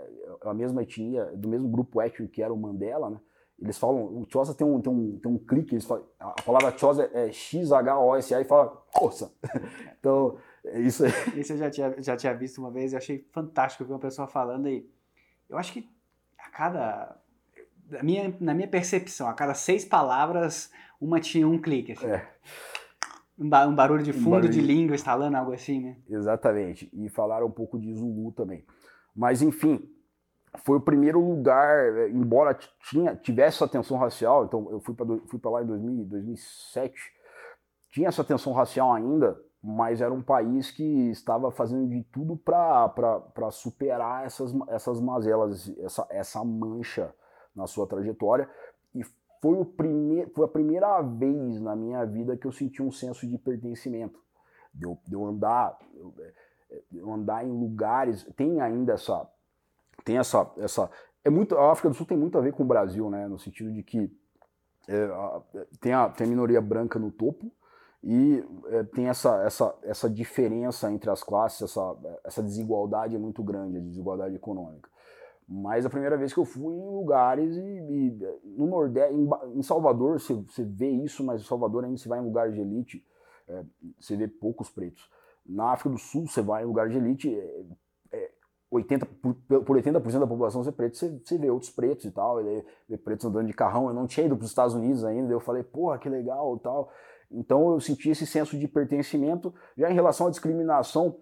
[0.45, 3.19] a mesma etnia, do mesmo grupo étnico que era o Mandela, né?
[3.57, 6.77] Eles falam, o Chosa tem um, tem um, tem um clique, eles falam, a palavra
[6.77, 9.31] Chosa é X-H-O-S-A e fala Chosa.
[9.97, 11.11] então, é isso aí.
[11.39, 14.27] Isso eu já tinha, já tinha visto uma vez, eu achei fantástico ver uma pessoa
[14.27, 14.89] falando e
[15.49, 15.89] eu acho que
[16.37, 17.17] a cada.
[17.89, 21.91] Na minha, na minha percepção, a cada seis palavras, uma tinha um clique.
[21.91, 22.07] Assim.
[22.07, 22.27] É.
[23.37, 25.97] Um, ba um, barulho de fundo um barulho de língua instalando, algo assim, né?
[26.09, 26.89] Exatamente.
[26.93, 28.65] E falaram um pouco de Zulu também.
[29.15, 29.89] Mas, enfim,
[30.63, 32.57] foi o primeiro lugar, embora
[32.89, 36.93] tinha, tivesse essa tensão racial, então eu fui para fui lá em 2000, 2007,
[37.91, 43.49] tinha essa tensão racial ainda, mas era um país que estava fazendo de tudo para
[43.51, 47.13] superar essas, essas mazelas, essa, essa mancha
[47.55, 48.49] na sua trajetória.
[48.93, 49.01] E
[49.45, 53.27] foi, o prime, foi a primeira vez na minha vida que eu senti um senso
[53.27, 54.19] de pertencimento.
[54.73, 55.77] De eu, de eu andar,
[56.89, 58.23] de eu andar em lugares.
[58.35, 59.29] Tem ainda essa.
[60.03, 60.89] Tem essa, essa.
[61.23, 63.27] É muito, a África do Sul tem muito a ver com o Brasil, né?
[63.27, 64.11] No sentido de que
[64.87, 65.09] é,
[65.79, 67.51] tem, a, tem a minoria branca no topo,
[68.03, 73.43] e é, tem essa, essa, essa diferença entre as classes, essa, essa desigualdade é muito
[73.43, 74.89] grande, a desigualdade econômica.
[75.47, 78.19] Mas a primeira vez que eu fui em lugares e, e
[78.57, 79.29] no Nordeste, em,
[79.59, 82.61] em Salvador você, você, vê isso, mas em Salvador ainda você vai em lugares de
[82.61, 83.05] elite,
[83.47, 83.63] é,
[83.99, 85.07] você vê poucos pretos.
[85.45, 87.65] Na África do Sul você vai em lugares de elite, é,
[88.11, 88.31] é
[88.71, 92.41] 80, por, por 80% da população ser preto, você, você vê outros pretos e tal,
[92.41, 93.87] e vê pretos andando de carrão.
[93.87, 96.59] Eu não tinha ido para os Estados Unidos ainda, eu falei, porra, que legal e
[96.59, 96.91] tal.
[97.31, 99.53] Então eu senti esse senso de pertencimento.
[99.77, 101.17] Já em relação à discriminação,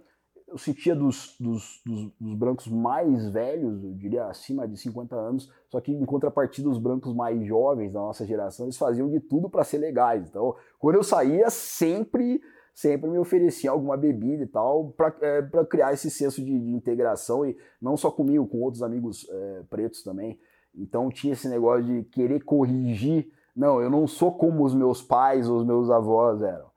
[0.54, 5.52] eu sentia dos, dos, dos, dos, brancos mais velhos, eu diria acima de 50 anos,
[5.68, 9.50] só que em contrapartida os brancos mais jovens da nossa geração, eles faziam de tudo
[9.50, 10.30] para ser legais.
[10.30, 12.40] Então, quando eu saía, sempre
[12.76, 17.46] sempre me ofereciam alguma bebida e tal, para é, criar esse senso de, de, integração,
[17.46, 20.40] e não só comigo, com outros amigos é, pretos também.
[20.74, 25.48] Então tinha esse negócio de querer corrigir não, eu não sou como os meus pais
[25.48, 26.72] ou os meus avós eram.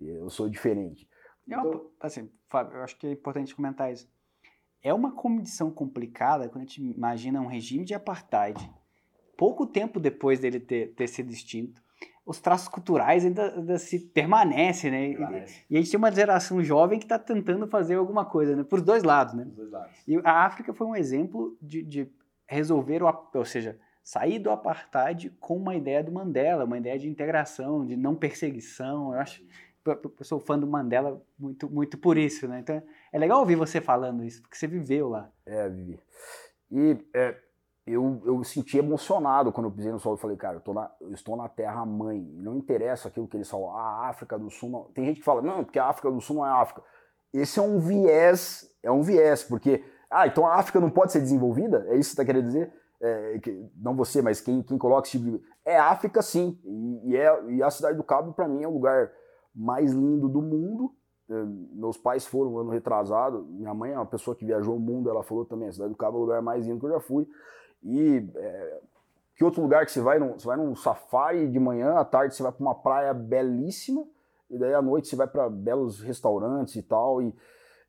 [0.00, 1.09] Eu sou diferente.
[1.50, 4.08] É então, assim, Fábio, eu acho que é importante comentar isso.
[4.82, 8.70] É uma condição complicada quando a gente imagina um regime de apartheid.
[9.36, 11.82] Pouco tempo depois dele ter, ter sido extinto,
[12.24, 15.08] os traços culturais ainda, ainda se permanecem, né?
[15.10, 15.64] Permanece.
[15.68, 18.62] E, e, a gente tem uma geração jovem que está tentando fazer alguma coisa, né?
[18.62, 19.44] Por os dois lados, né?
[19.44, 19.96] Dois lados.
[20.06, 22.08] E a África foi um exemplo de, de
[22.46, 27.08] resolver, o, ou seja, sair do apartheid com uma ideia do Mandela, uma ideia de
[27.08, 29.12] integração, de não perseguição.
[29.12, 29.42] Eu acho,
[29.86, 32.60] eu sou fã do Mandela muito, muito por isso, né?
[32.60, 35.30] Então é legal ouvir você falando isso, porque você viveu lá.
[35.46, 35.98] É, vivi.
[36.70, 37.36] E é,
[37.86, 40.90] eu, eu senti emocionado quando eu pisei no solo e falei, cara, eu, tô na,
[41.00, 42.20] eu estou na terra mãe.
[42.34, 44.84] Não interessa aquilo que eles falam, a África do Sul não.
[44.92, 46.82] Tem gente que fala, não, porque a África do Sul não é África.
[47.32, 51.20] Esse é um viés, é um viés, porque, ah, então a África não pode ser
[51.20, 51.86] desenvolvida?
[51.88, 52.72] É isso que você está querendo dizer?
[53.00, 55.42] é, que, não você, mas quem, quem coloca esse tipo de.
[55.64, 56.58] É África, sim.
[56.64, 59.10] E, e, é, e a Cidade do Cabo, para mim, é o lugar
[59.54, 60.94] mais lindo do mundo.
[61.28, 63.44] É, meus pais foram ano retrasado.
[63.50, 65.96] Minha mãe é uma pessoa que viajou o mundo, ela falou também: a Cidade do
[65.96, 67.28] Cabo é o lugar mais lindo que eu já fui.
[67.82, 68.80] E é,
[69.36, 70.18] que outro lugar que você vai?
[70.18, 74.04] Num, você vai num safari de manhã, à tarde você vai para uma praia belíssima,
[74.50, 77.22] e daí à noite você vai para belos restaurantes e tal.
[77.22, 77.34] E,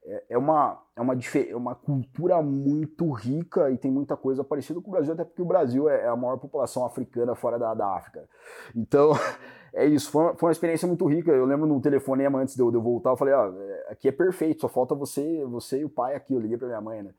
[0.03, 4.81] é, é uma, é, uma, é uma cultura muito rica e tem muita coisa parecida
[4.81, 7.73] com o Brasil, até porque o Brasil é, é a maior população africana fora da,
[7.73, 8.27] da África.
[8.75, 9.11] Então,
[9.73, 10.11] é isso.
[10.11, 11.31] Foi uma, foi uma experiência muito rica.
[11.31, 14.07] Eu lembro no telefonema antes de eu, de eu voltar, eu falei: ó, ah, aqui
[14.07, 16.33] é perfeito, só falta você, você e o pai aqui.
[16.33, 17.13] Eu liguei para minha mãe, né?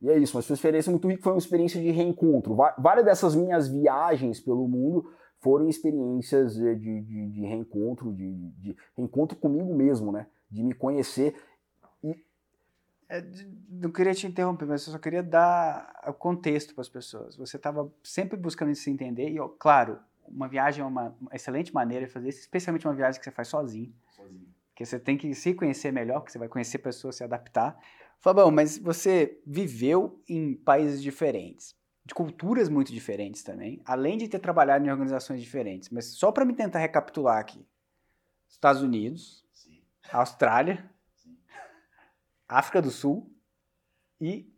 [0.00, 2.56] E é isso, mas foi uma experiência muito rica, foi uma experiência de reencontro.
[2.78, 9.36] Várias dessas minhas viagens pelo mundo foram experiências de, de, de reencontro, de, de reencontro
[9.36, 10.26] comigo mesmo, né?
[10.48, 11.34] De me conhecer
[13.08, 13.24] é,
[13.70, 17.36] não queria te interromper, mas eu só queria dar o contexto para as pessoas.
[17.36, 19.98] Você estava sempre buscando se entender, e, ó, claro,
[20.30, 23.48] uma viagem é uma, excelente maneira de fazer isso, especialmente uma viagem que você faz
[23.48, 23.92] sozinho.
[24.10, 24.48] Sozinho.
[24.70, 27.78] Porque você tem que se conhecer melhor, porque você vai conhecer pessoas, se adaptar.
[28.20, 34.38] Fabão, mas você viveu em países diferentes, de culturas muito diferentes também, além de ter
[34.38, 35.88] trabalhado em organizações diferentes.
[35.90, 37.66] Mas só para me tentar recapitular aqui:
[38.48, 39.82] Estados Unidos, Sim.
[40.12, 40.88] Austrália.
[42.48, 43.30] África do Sul
[44.18, 44.50] e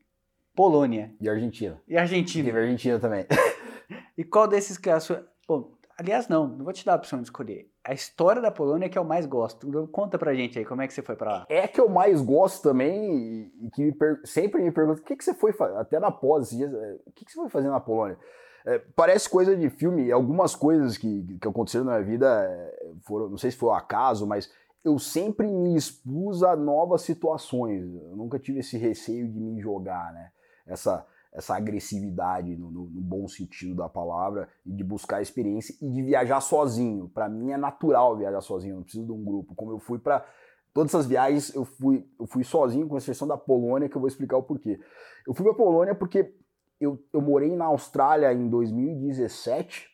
[0.54, 1.12] Polônia.
[1.20, 1.82] E Argentina.
[1.88, 2.48] E Argentina.
[2.48, 3.26] E Argentina também.
[4.16, 5.29] e qual desses que é a sua.
[5.50, 7.68] Bom, aliás, não, não vou te dar a opção de escolher.
[7.82, 9.66] A história da Polônia é que eu mais gosto.
[9.66, 11.46] Então, conta pra gente aí, como é que você foi pra lá?
[11.48, 14.20] É que eu mais gosto também e que me per...
[14.24, 16.66] sempre me perguntam o que, que você foi fazer, até na pós é,
[17.04, 18.16] o que, que você foi fazer na Polônia?
[18.64, 23.28] É, parece coisa de filme, algumas coisas que, que aconteceram na minha vida é, foram,
[23.28, 24.52] não sei se foi o acaso, mas
[24.84, 27.82] eu sempre me expus a novas situações.
[27.92, 30.30] Eu nunca tive esse receio de me jogar, né?
[30.64, 35.88] Essa, essa agressividade no, no, no, bom sentido da palavra e de buscar experiência e
[35.88, 37.08] de viajar sozinho.
[37.08, 39.54] Para mim é natural viajar sozinho, não preciso de um grupo.
[39.54, 40.26] Como eu fui para
[40.74, 44.08] todas essas viagens, eu fui, eu fui sozinho, com exceção da Polônia, que eu vou
[44.08, 44.80] explicar o porquê.
[45.26, 46.34] Eu fui para Polônia porque
[46.80, 49.88] eu, eu morei na Austrália em 2017,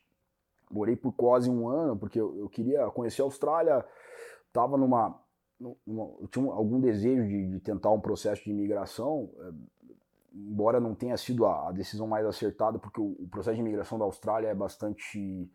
[0.71, 3.85] morei por quase um ano, porque eu, eu queria conhecer a Austrália,
[4.47, 5.21] estava numa,
[5.59, 9.31] numa, Eu tinha algum desejo de, de tentar um processo de imigração.
[10.37, 14.05] Embora não tenha sido a, decisão mais acertada, porque o, o, processo de imigração da
[14.05, 15.51] Austrália é bastante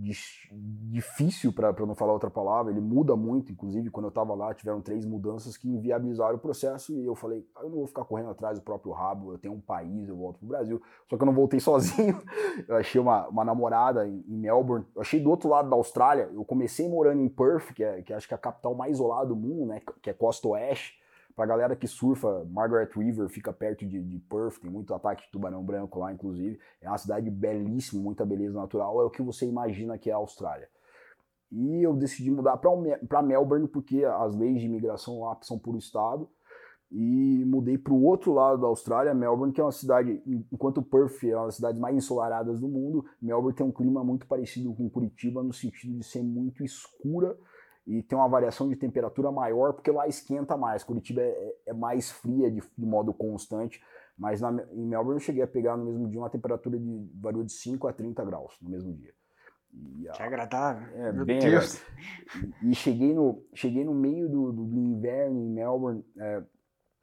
[0.00, 4.80] difícil, para não falar outra palavra, ele muda muito, inclusive quando eu estava lá tiveram
[4.80, 8.30] três mudanças que inviabilizaram o processo e eu falei, ah, eu não vou ficar correndo
[8.30, 11.26] atrás do próprio rabo, eu tenho um país, eu volto pro Brasil, só que eu
[11.26, 12.22] não voltei sozinho,
[12.68, 16.30] eu achei uma, uma namorada em, em Melbourne, eu achei do outro lado da Austrália,
[16.32, 19.26] eu comecei morando em Perth, que, é, que acho que é a capital mais isolada
[19.26, 20.96] do mundo, né, que é costa oeste,
[21.38, 25.30] Pra galera que surfa, Margaret River fica perto de, de, Perth, tem muito ataque de
[25.30, 26.58] tubarão branco lá, inclusive.
[26.80, 30.16] É uma cidade belíssima, muita beleza natural, é o que você imagina que é a
[30.16, 30.68] Austrália.
[31.52, 36.28] E eu decidi mudar para Melbourne porque as leis de imigração lá são por estado.
[36.90, 40.20] E mudei para o outro lado da Austrália, Melbourne, que é uma cidade,
[40.50, 44.26] enquanto Perth é uma das cidades mais ensolaradas do mundo, Melbourne tem um clima muito
[44.26, 47.38] parecido com Curitiba no sentido de ser muito escura
[47.88, 50.84] e tem uma variação de temperatura maior, porque lá esquenta mais.
[50.84, 53.82] Curitiba é, é mais fria de, de, modo constante,
[54.16, 57.42] mas na, em Melbourne eu cheguei a pegar no mesmo dia uma temperatura de variou
[57.42, 59.14] de 5 a 30 graus no mesmo dia.
[59.72, 60.86] E, que agradável.
[60.98, 61.82] É, Meu bem Deus.
[62.62, 66.42] E, e, cheguei, no, cheguei no meio do, do, do inverno em Melbourne é,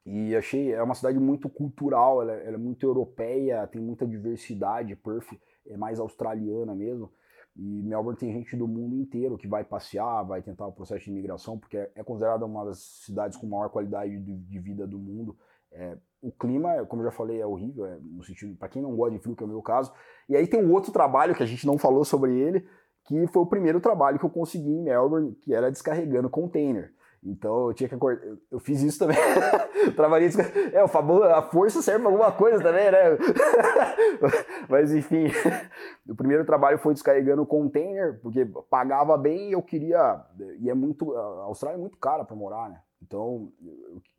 [0.05, 4.95] e achei, é uma cidade muito cultural, ela, ela é muito europeia, tem muita diversidade,
[4.95, 5.33] Perth
[5.67, 7.11] é mais australiana mesmo.
[7.55, 11.11] E Melbourne tem gente do mundo inteiro que vai passear, vai tentar o processo de
[11.11, 15.37] imigração, porque é, considerada uma das cidades com maior qualidade de, de vida do mundo.
[15.71, 18.95] É, o clima, como eu já falei, é horrível, é, no sentido, para quem não
[18.95, 19.93] gosta de frio, que é o meu caso.
[20.27, 22.67] E aí tem um outro trabalho que a gente não falou sobre ele,
[23.05, 26.93] que foi o primeiro trabalho que eu consegui em Melbourne, que era descarregando container.
[27.25, 28.23] Então eu tinha que acordar.
[28.51, 29.17] Eu fiz isso também.
[29.95, 30.29] Trabalhei.
[30.71, 33.17] É, o famoso, a força serve pra alguma coisa também, né?
[34.69, 35.25] Mas enfim,
[36.07, 40.23] o primeiro trabalho foi descarregando o container, porque pagava bem e eu queria.
[40.59, 41.15] E é muito.
[41.15, 42.79] A Austrália é muito cara para morar, né?
[43.01, 43.51] Então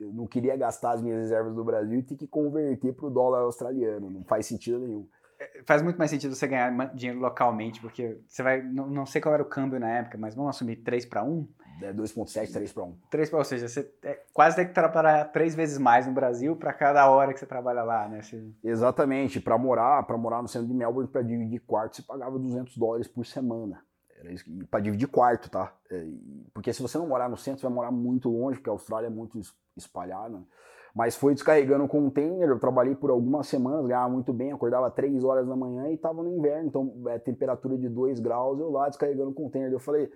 [0.01, 3.11] eu não queria gastar as minhas reservas do Brasil e ter que converter para o
[3.11, 4.11] dólar australiano.
[4.11, 5.07] Não faz sentido nenhum
[5.38, 8.62] é, faz muito mais sentido você ganhar dinheiro localmente, porque você vai.
[8.62, 11.49] Não, não sei qual era o câmbio na época, mas vamos assumir 3 para 1.
[11.83, 12.97] É 2,7, 3 para 1.
[13.11, 16.57] 3 para, ou seja, você é, quase tem que trabalhar três vezes mais no Brasil
[16.57, 18.23] para cada hora que você trabalha lá, né?
[18.23, 18.43] Você...
[18.65, 19.41] Exatamente.
[19.41, 23.07] Para morar, para morar no centro de Melbourne, para dividir quarto, você pagava 200 dólares
[23.07, 23.83] por semana.
[24.19, 25.75] Era isso para dividir quarto, tá?
[25.91, 26.07] É,
[26.55, 29.09] porque se você não morar no centro, você vai morar muito longe, porque a Austrália
[29.09, 29.39] é muito
[29.77, 30.43] espalhada.
[30.95, 35.23] Mas foi descarregando o container, eu trabalhei por algumas semanas, ganhava muito bem, acordava 3
[35.25, 38.89] horas da manhã e estava no inverno, então é, temperatura de 2 graus, eu lá
[38.89, 39.71] descarregando o container.
[39.71, 40.11] Eu falei,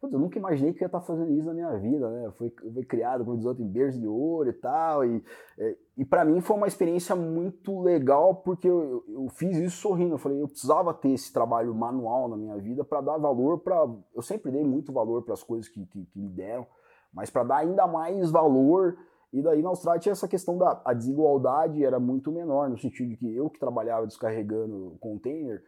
[0.00, 2.26] Putz, eu nunca imaginei que eu ia estar fazendo isso na minha vida, né?
[2.26, 5.04] Eu fui, eu fui criado, diz outro, em berço de ouro e tal.
[5.04, 5.24] E,
[5.58, 10.14] é, e para mim foi uma experiência muito legal, porque eu, eu, fiz isso sorrindo.
[10.14, 13.88] Eu falei, eu precisava ter esse trabalho manual na minha vida para dar valor para.
[14.14, 16.64] Eu sempre dei muito valor para as coisas que, que, que, me deram,
[17.12, 18.96] mas para dar ainda mais valor.
[19.32, 23.16] E daí na Austrália tinha essa questão da desigualdade era muito menor, no sentido de
[23.16, 25.60] que eu que trabalhava descarregando container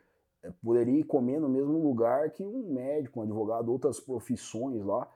[0.63, 5.09] poderia ir comer no mesmo lugar que um médico, um advogado, outras profissões lá.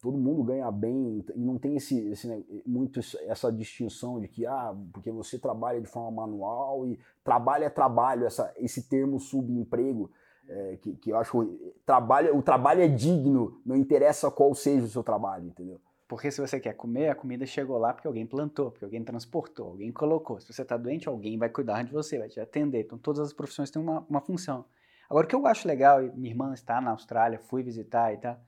[0.00, 4.46] Todo mundo ganha bem e não tem esse, esse né, muito essa distinção de que
[4.46, 10.10] ah, porque você trabalha de forma manual e trabalho é trabalho, essa, esse termo subemprego
[10.48, 14.88] é, que, que eu acho trabalho, o trabalho é digno, não interessa qual seja o
[14.88, 15.78] seu trabalho, entendeu?
[16.10, 19.68] Porque se você quer comer, a comida chegou lá porque alguém plantou, porque alguém transportou,
[19.68, 20.40] alguém colocou.
[20.40, 22.80] Se você está doente, alguém vai cuidar de você, vai te atender.
[22.80, 24.64] Então, todas as profissões têm uma, uma função.
[25.08, 28.16] Agora, o que eu acho legal, e minha irmã está na Austrália, fui visitar e
[28.18, 28.40] tal,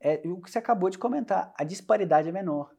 [0.00, 2.70] é o que você acabou de comentar, a disparidade é menor.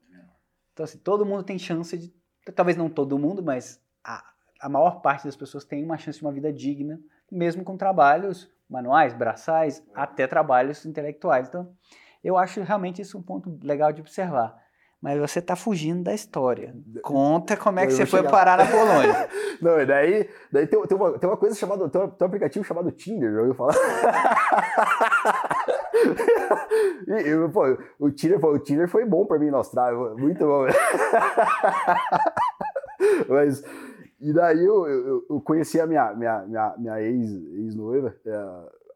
[0.71, 2.15] Então, assim, todo mundo tem chance de,
[2.55, 4.23] talvez não todo mundo, mas a,
[4.62, 6.97] a maior parte das pessoas tem uma chance de uma vida digna,
[7.29, 11.49] mesmo com trabalhos manuais, braçais, até trabalhos intelectuais.
[11.49, 11.75] Então,
[12.23, 14.63] eu acho realmente isso um ponto legal de observar.
[15.03, 16.73] Mas você está fugindo da história.
[17.01, 19.27] Conta como é que você foi parar na Polônia.
[19.62, 21.89] Não, e daí, daí tem, tem, uma, tem uma coisa chamada.
[21.89, 23.75] Tem um, tem um aplicativo chamado Tinder, já ouviu falar?
[27.05, 30.45] e, eu, pô, o, Tinder, pô, o Tinder foi bom para mim na Austrália, muito
[30.45, 30.67] bom.
[33.27, 33.62] Mas.
[34.21, 38.33] E daí eu, eu, eu, conheci a minha, minha, minha, minha ex-noiva, ex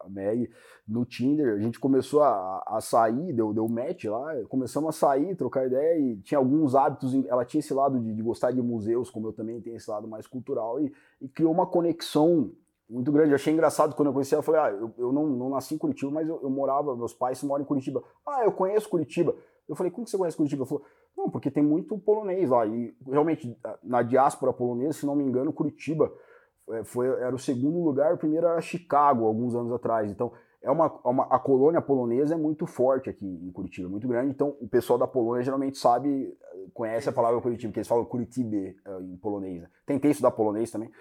[0.10, 0.50] Meg,
[0.88, 1.56] no Tinder.
[1.56, 6.00] A gente começou a, a sair, deu, deu match lá, começamos a sair, trocar ideia
[6.00, 7.14] e tinha alguns hábitos.
[7.26, 10.08] Ela tinha esse lado de, de gostar de museus, como eu também tenho esse lado
[10.08, 10.92] mais cultural, e,
[11.22, 12.52] e criou uma conexão
[12.90, 13.32] muito grande.
[13.32, 14.40] Eu achei engraçado quando eu conheci ela.
[14.40, 17.14] Eu falei, ah, eu, eu não, não nasci em Curitiba, mas eu, eu, morava, meus
[17.14, 18.04] pais moram em Curitiba.
[18.26, 19.36] Ah, eu conheço Curitiba.
[19.68, 20.64] Eu falei, como que você conhece Curitiba?
[20.64, 20.86] Ele falou,
[21.18, 22.66] não, porque tem muito polonês lá.
[22.66, 26.12] E realmente, na diáspora polonesa, se não me engano, Curitiba
[26.84, 30.12] foi, era o segundo lugar, o primeiro era Chicago, alguns anos atrás.
[30.12, 34.32] Então, é uma, uma, a colônia polonesa é muito forte aqui em Curitiba, muito grande.
[34.32, 36.36] Então, o pessoal da Polônia geralmente sabe,
[36.74, 39.62] conhece a palavra Curitiba, que eles falam Curitiba uh, em polonês.
[39.62, 39.70] Né?
[39.86, 40.92] Tentei estudar polonês também.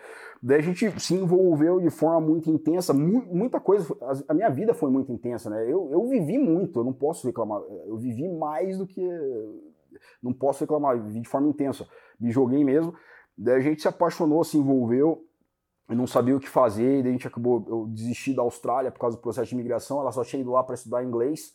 [0.43, 3.97] Daí a gente se envolveu de forma muito intensa, mu muita coisa.
[4.03, 5.65] A, a, minha vida foi muito intensa, né?
[5.65, 7.61] Eu, eu vivi muito, eu não posso reclamar.
[7.87, 9.03] Eu vivi mais do que.
[10.23, 11.89] Não posso reclamar, vivi de forma intensa.
[12.21, 12.95] Me joguei mesmo.
[13.37, 15.25] Daí a gente se apaixonou, se envolveu
[15.89, 18.99] eu não sabia o que fazer, daí a gente acabou, eu desisti da Austrália por
[19.01, 21.55] causa do processo de imigração, ela só tinha ido lá para estudar inglês,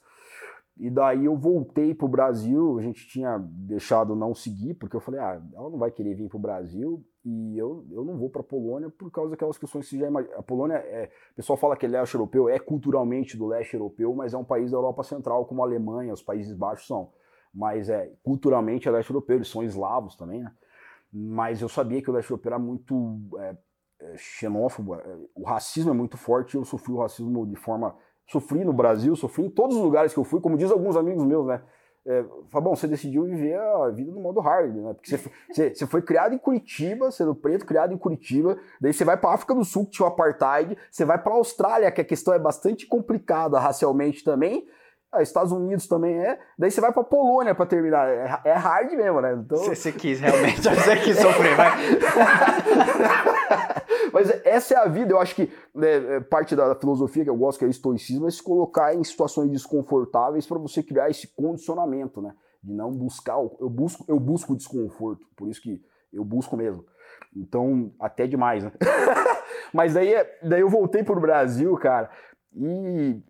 [0.78, 5.20] e daí eu voltei pro Brasil, a gente tinha deixado não seguir, porque eu falei,
[5.20, 8.90] ah, ela não vai querer vir pro Brasil, e eu, eu não vou para Polônia
[8.90, 10.36] por causa daquelas questões que já imagina.
[10.38, 14.14] A Polônia, é, o pessoal fala que é leste europeu, é culturalmente do leste europeu,
[14.16, 17.12] mas é um país da Europa Central, como a Alemanha, os Países Baixos são.
[17.54, 20.52] Mas é culturalmente é leste europeu, eles são eslavos também, né?
[21.14, 23.56] Mas eu sabia que o leste europeu era muito é,
[24.02, 27.96] é, xenófoba, é, o racismo é muito forte, eu sofri o racismo de forma.
[28.28, 31.26] Sofri no Brasil, sofri em todos os lugares que eu fui, como diz alguns amigos
[31.26, 31.62] meus, né?
[32.04, 34.94] É, bom, você decidiu viver a vida no modo hard, né?
[34.94, 39.06] Porque você, você, você, foi criado em Curitiba, sendo preto, criado em Curitiba, daí você
[39.06, 42.06] vai para África do Sul, que tinha o apartheid, você vai para Austrália, que a
[42.06, 44.66] questão é bastante complicada racialmente também,
[45.12, 46.40] ah, Estados Unidos também é.
[46.58, 48.08] Daí você vai pra Polônia pra terminar.
[48.08, 49.34] É, é hard mesmo, né?
[49.34, 49.58] Então...
[49.58, 51.72] Você, você quis realmente, você quis sofrer, vai.
[54.14, 55.14] Mas essa é a vida.
[55.14, 58.28] Eu acho que né, é, parte da filosofia que eu gosto, que é o estoicismo,
[58.28, 62.34] é se colocar em situações desconfortáveis para você criar esse condicionamento, né?
[62.64, 63.36] De não buscar.
[63.60, 65.26] Eu busco, eu busco desconforto.
[65.36, 65.82] Por isso que
[66.14, 66.86] eu busco mesmo.
[67.36, 68.72] Então, até demais, né?
[69.74, 72.10] Mas daí, daí eu voltei pro Brasil, cara.
[72.54, 73.24] E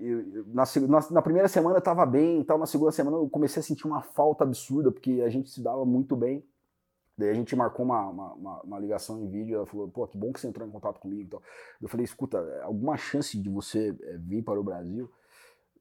[0.48, 0.64] na,
[1.12, 4.02] na, primeira semana eu tava bem, tal, na segunda semana eu comecei a sentir uma
[4.02, 6.44] falta absurda, porque a gente se dava muito bem.
[7.16, 10.34] Daí a gente marcou uma, uma, uma, ligação em vídeo, ela falou, pô, que bom
[10.34, 11.22] que você entrou em contato comigo.
[11.22, 11.42] Então,
[11.80, 15.08] eu falei, escuta, alguma chance de você eh, vir para o Brasil?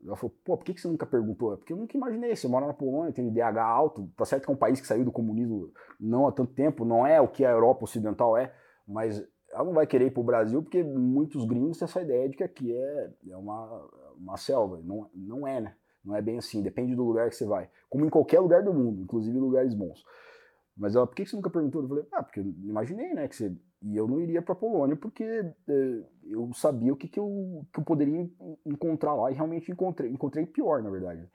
[0.05, 1.55] Ela falou, pô, por que você nunca perguntou?
[1.55, 4.51] É porque eu nunca imaginei, você mora na Polônia, tem IDH alto, tá certo que
[4.51, 7.45] é um país que saiu do comunismo não há tanto tempo, não é o que
[7.45, 8.55] a Europa Ocidental é,
[8.87, 9.23] mas
[9.53, 12.37] ela não vai querer ir para o Brasil porque muitos gringos têm essa ideia de
[12.37, 14.81] que aqui é, é uma, uma selva.
[14.85, 15.75] Não, não é, né?
[16.05, 17.69] Não é bem assim, depende do lugar que você vai.
[17.89, 20.03] Como em qualquer lugar do mundo, inclusive lugares bons.
[20.77, 21.83] Mas ela, por que você nunca perguntou?
[21.83, 23.55] Eu falei, ah, porque eu imaginei, né, que você...
[23.83, 27.81] E eu não iria para Polônia porque é, eu sabia o que, que, eu, que
[27.81, 28.31] eu poderia
[28.65, 30.11] encontrar lá e realmente encontrei.
[30.11, 31.27] Encontrei pior, na verdade.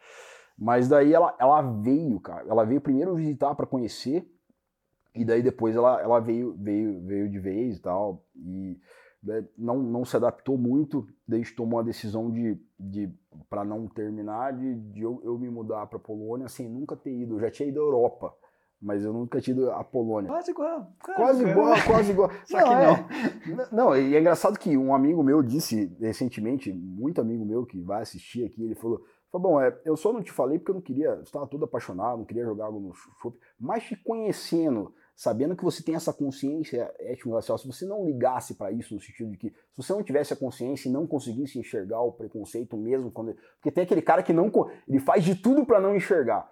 [0.57, 2.47] Mas daí ela, ela veio, cara.
[2.47, 4.31] Ela veio primeiro visitar para conhecer
[5.15, 8.25] e daí depois ela, ela veio, veio, veio de vez e tal.
[8.35, 8.79] E
[9.23, 11.07] né, não, não se adaptou muito.
[11.27, 13.09] Daí a gente tomou a decisão de, de
[13.49, 17.35] para não terminar, de, de eu, eu me mudar para Polônia sem nunca ter ido.
[17.35, 18.35] Eu já tinha ido à Europa
[18.81, 20.29] mas eu nunca tinha ido à Polônia.
[20.29, 20.91] Quase igual.
[21.03, 22.31] Quase, quase igual, quase igual.
[22.45, 23.63] Só não, que não.
[23.63, 27.81] É, não, e é engraçado que um amigo meu disse recentemente, muito amigo meu que
[27.81, 30.81] vai assistir aqui, ele falou: bom, é, eu só não te falei porque eu não
[30.81, 35.63] queria, estava todo apaixonado, não queria jogar algo no shopping, mas te conhecendo, sabendo que
[35.63, 39.49] você tem essa consciência étnico-racial, se você não ligasse para isso, no sentido de que
[39.49, 43.71] se você não tivesse a consciência e não conseguisse enxergar o preconceito mesmo, quando porque
[43.71, 44.51] tem aquele cara que não
[44.87, 46.51] ele faz de tudo para não enxergar.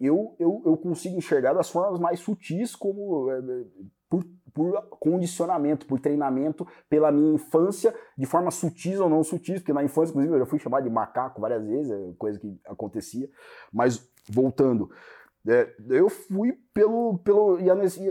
[0.00, 3.64] Eu, eu, eu consigo enxergar das formas mais sutis, como é, é,
[4.08, 9.72] por, por condicionamento, por treinamento, pela minha infância, de forma sutis ou não sutis, porque
[9.72, 13.28] na infância, inclusive, eu já fui chamado de macaco várias vezes, é coisa que acontecia.
[13.72, 14.90] Mas, voltando,
[15.46, 17.18] é, eu fui pelo.
[17.18, 17.66] pelo e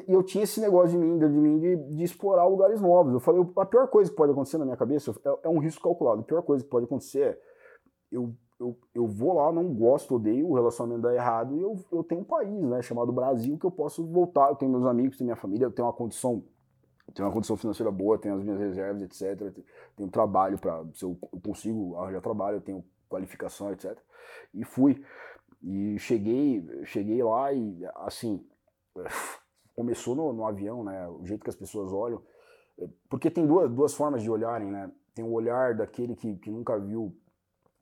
[0.07, 3.13] eu tinha esse negócio de mim, de mim de, de, explorar lugares novos.
[3.13, 5.81] Eu falei, a pior coisa que pode acontecer na minha cabeça é, é um risco
[5.81, 6.21] calculado.
[6.21, 7.39] A pior coisa que pode acontecer é
[8.11, 12.03] eu, eu, eu vou lá, não gosto, odeio, o relacionamento dá errado, e eu, eu
[12.03, 14.49] tenho um país, né, chamado Brasil, que eu posso voltar.
[14.49, 16.43] Eu tenho meus amigos, tenho minha família, eu tenho uma condição.
[17.13, 19.53] Tenho uma condição financeira boa, tenho as minhas reservas, etc.
[19.95, 20.85] Tenho trabalho para.
[20.93, 23.97] Se eu, eu consigo arranjar trabalho, eu tenho qualificação, etc.
[24.53, 25.03] E fui.
[25.63, 28.45] E cheguei, cheguei lá e, assim,
[29.73, 31.07] começou no, no, avião, né?
[31.07, 32.21] O jeito que as pessoas olham.
[32.77, 34.91] É, porque tem duas, duas formas de olharem, né?
[35.15, 37.15] Tem o olhar daquele que, que nunca viu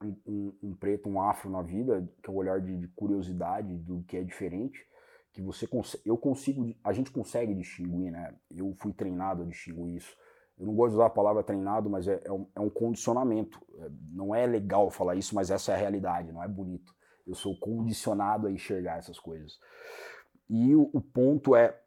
[0.04, 3.76] um, um, um preto, um afro na vida, que é o olhar de, de curiosidade
[3.78, 4.86] do que é diferente,
[5.34, 5.68] que você
[6.06, 8.36] eu consigo, a gente consegue distinguir, né?
[8.50, 10.16] Eu fui treinado a distinguir isso.
[10.60, 13.60] eu não gosto de usar a palavra treinado, mas é, é, um, é um, condicionamento.
[13.80, 16.94] É, não é legal falar isso, mas essa é a realidade, não é bonito.
[17.28, 19.59] Eu sou condicionado a enxergar essas coisas.
[20.49, 21.80] E o, o ponto é,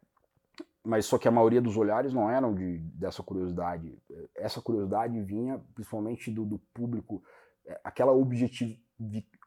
[0.83, 3.97] mas só que a maioria dos olhares não eram de, dessa curiosidade.
[4.35, 7.23] Essa curiosidade vinha principalmente do, do público,
[7.65, 8.11] é, aquela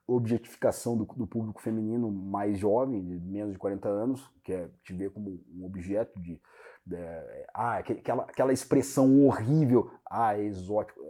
[0.06, 4.92] objetificação do, do, público feminino mais jovem, de menos de 40 anos, que é te
[4.92, 6.40] ver como um objeto de.
[6.84, 6.96] de
[7.54, 11.00] ah, aquela, aquela expressão horrível, ah, exótico.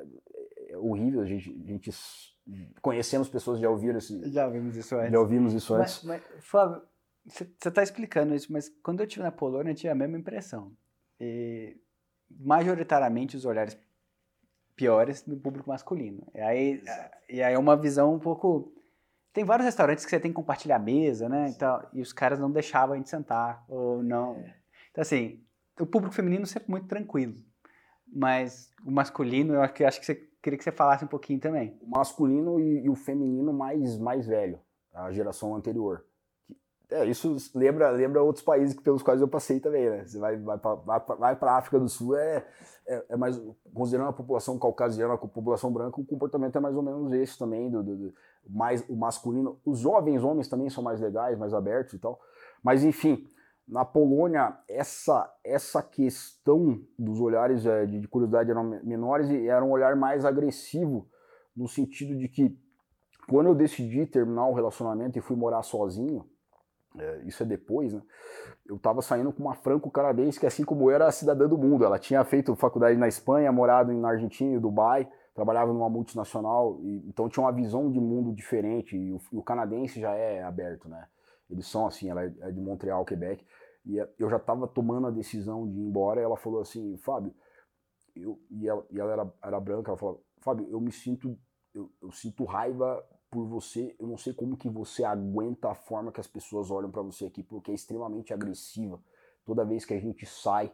[0.68, 1.90] É, é horrível, a gente, a gente
[2.80, 4.30] conhecemos pessoas já ouviram esse.
[4.30, 5.12] Já ouvimos isso antes.
[5.12, 6.02] Já ouvimos isso antes.
[6.04, 6.82] Mas, mas Flávio,
[7.26, 10.72] você está explicando isso, mas quando eu estive na Polônia, eu tive a mesma impressão.
[11.20, 11.76] E,
[12.30, 13.76] majoritariamente, os olhares
[14.74, 16.26] piores no público masculino.
[16.34, 16.82] E aí,
[17.28, 18.72] e aí é uma visão um pouco
[19.38, 21.48] tem vários restaurantes que você tem que compartilhar a mesa, né?
[21.48, 24.36] Então, e os caras não deixavam a gente sentar, ou não.
[24.36, 24.54] É.
[24.90, 25.44] Então, assim,
[25.78, 27.34] o público feminino sempre muito tranquilo.
[28.04, 31.38] Mas o masculino, eu acho que, acho que você queria que você falasse um pouquinho
[31.38, 31.78] também.
[31.82, 34.58] O masculino e, e o feminino mais, mais velho,
[34.92, 36.04] a geração anterior.
[36.90, 40.06] É, isso lembra, lembra outros países pelos quais eu passei também, né?
[40.06, 42.46] Você vai, vai para a África do Sul, é,
[42.86, 43.38] é, é, mais.
[43.74, 47.70] Considerando a população caucasiana, a população branca, o comportamento é mais ou menos esse também,
[47.70, 48.14] do, do, do
[48.48, 49.60] mais o masculino.
[49.66, 52.18] Os jovens homens também são mais legais, mais abertos e tal.
[52.62, 53.28] Mas enfim,
[53.68, 59.64] na Polônia, essa, essa questão dos olhares é, de, de curiosidade eram menores e era
[59.64, 61.08] um olhar mais agressivo,
[61.54, 62.56] no sentido de que
[63.28, 66.24] quando eu decidi terminar o relacionamento e fui morar sozinho,
[66.96, 68.02] é, isso é depois, né?
[68.66, 71.84] Eu estava saindo com uma franco-canadense que, assim como eu, era cidadã do mundo.
[71.84, 77.06] Ela tinha feito faculdade na Espanha, morado na Argentina e Dubai, trabalhava numa multinacional, e,
[77.06, 78.96] então tinha uma visão de mundo diferente.
[78.96, 81.06] E o, o, canadense já é aberto, né?
[81.50, 83.44] Eles são assim, ela é, é de Montreal, Quebec.
[83.88, 86.20] E é, eu já estava tomando a decisão de ir embora.
[86.20, 87.34] E ela falou assim: Fábio,
[88.14, 89.90] eu, e ela, e ela era, era branca.
[89.90, 91.36] Ela falou: Fábio, eu me sinto,
[91.74, 96.12] eu, eu sinto raiva por você, eu não sei como que você aguenta a forma
[96.12, 99.02] que as pessoas olham para você aqui, porque é extremamente agressiva
[99.44, 100.72] toda vez que a gente sai.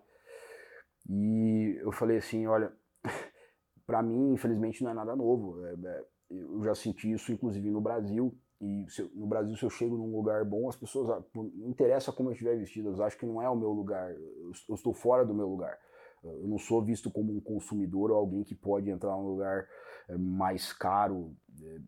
[1.08, 2.72] E eu falei assim, olha,
[3.86, 5.64] para mim, infelizmente, não é nada novo.
[5.66, 8.36] É, é, eu já senti isso, inclusive, no Brasil.
[8.60, 12.12] E eu, no Brasil, se eu chego num lugar bom, as pessoas, ah, não interessa
[12.12, 15.24] como eu estiver vestido, elas acham que não é o meu lugar, eu, estou fora
[15.24, 15.78] do meu lugar.
[16.22, 19.66] Eu não sou visto como um consumidor ou alguém que pode entrar num lugar
[20.08, 21.80] é, mais caro, é,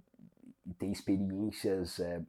[0.67, 2.23] e ter experiências é,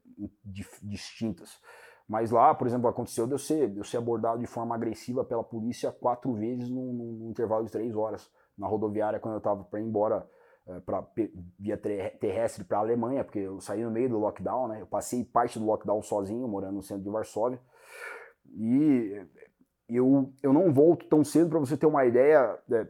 [0.83, 1.59] distintas.
[2.07, 5.25] Mas lá, por exemplo, aconteceu de eu ser, de eu ser abordado de forma agressiva
[5.25, 9.63] pela polícia quatro vezes num, num intervalo de três horas na rodoviária quando eu estava
[9.65, 10.25] para ir embora
[10.85, 11.05] pra,
[11.57, 14.81] via terrestre para a Alemanha, porque eu saí no meio do lockdown, né?
[14.81, 17.59] Eu passei parte do lockdown sozinho, morando no centro de Varsóvia.
[18.53, 19.25] E
[19.89, 22.57] eu, eu não volto tão cedo para você ter uma ideia.
[22.71, 22.87] É,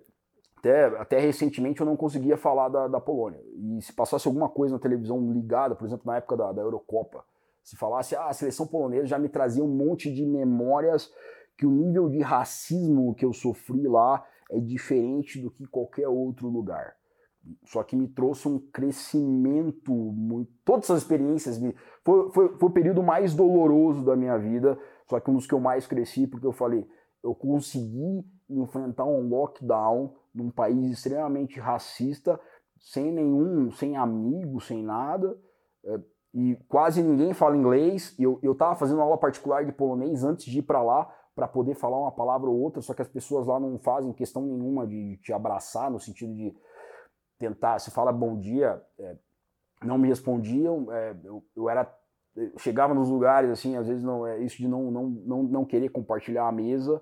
[0.57, 3.39] até, até recentemente eu não conseguia falar da, da Polônia.
[3.55, 7.23] E se passasse alguma coisa na televisão ligada, por exemplo, na época da, da Eurocopa,
[7.63, 11.11] se falasse ah, a seleção polonesa já me trazia um monte de memórias
[11.57, 16.47] que o nível de racismo que eu sofri lá é diferente do que qualquer outro
[16.47, 16.95] lugar.
[17.65, 20.51] Só que me trouxe um crescimento muito.
[20.65, 21.75] Todas essas experiências me.
[22.03, 24.77] Foi, foi, foi o período mais doloroso da minha vida,
[25.07, 26.87] só que um dos que eu mais cresci, porque eu falei,
[27.23, 32.39] eu consegui enfrentar um lockdown num país extremamente racista,
[32.79, 35.37] sem nenhum, sem amigo, sem nada,
[35.83, 35.99] é,
[36.33, 38.15] e quase ninguém fala inglês.
[38.19, 41.75] Eu, eu tava fazendo aula particular de polonês antes de ir para lá, para poder
[41.75, 45.17] falar uma palavra ou outra, só que as pessoas lá não fazem questão nenhuma de
[45.17, 46.55] te abraçar, no sentido de
[47.37, 49.15] tentar, se fala bom dia, é,
[49.83, 51.91] não me respondiam, é, eu, eu, era,
[52.35, 55.65] eu chegava nos lugares, assim, às vezes não, é isso de não, não, não, não
[55.65, 57.01] querer compartilhar a mesa,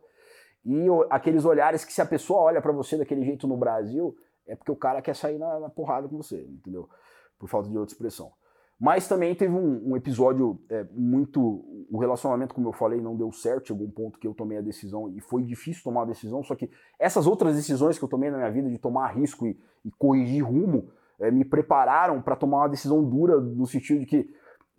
[0.66, 4.18] e aqueles olhares que se a pessoa olha para você daquele jeito no Brasil,
[4.48, 6.90] é porque o cara quer sair na, na, porrada com você, entendeu?
[7.38, 8.32] Por falta de outra expressão.
[8.80, 11.64] Mas também teve um, um episódio é, muito.
[11.90, 13.68] O relacionamento, como eu falei, não deu certo.
[13.68, 16.44] Chegou um ponto que eu tomei a decisão e foi difícil tomar a decisão.
[16.44, 16.70] Só que
[17.00, 20.44] essas outras decisões que eu tomei na minha vida, de tomar risco e, e corrigir
[20.44, 24.30] rumo, é, me prepararam para tomar uma decisão dura, no sentido de que.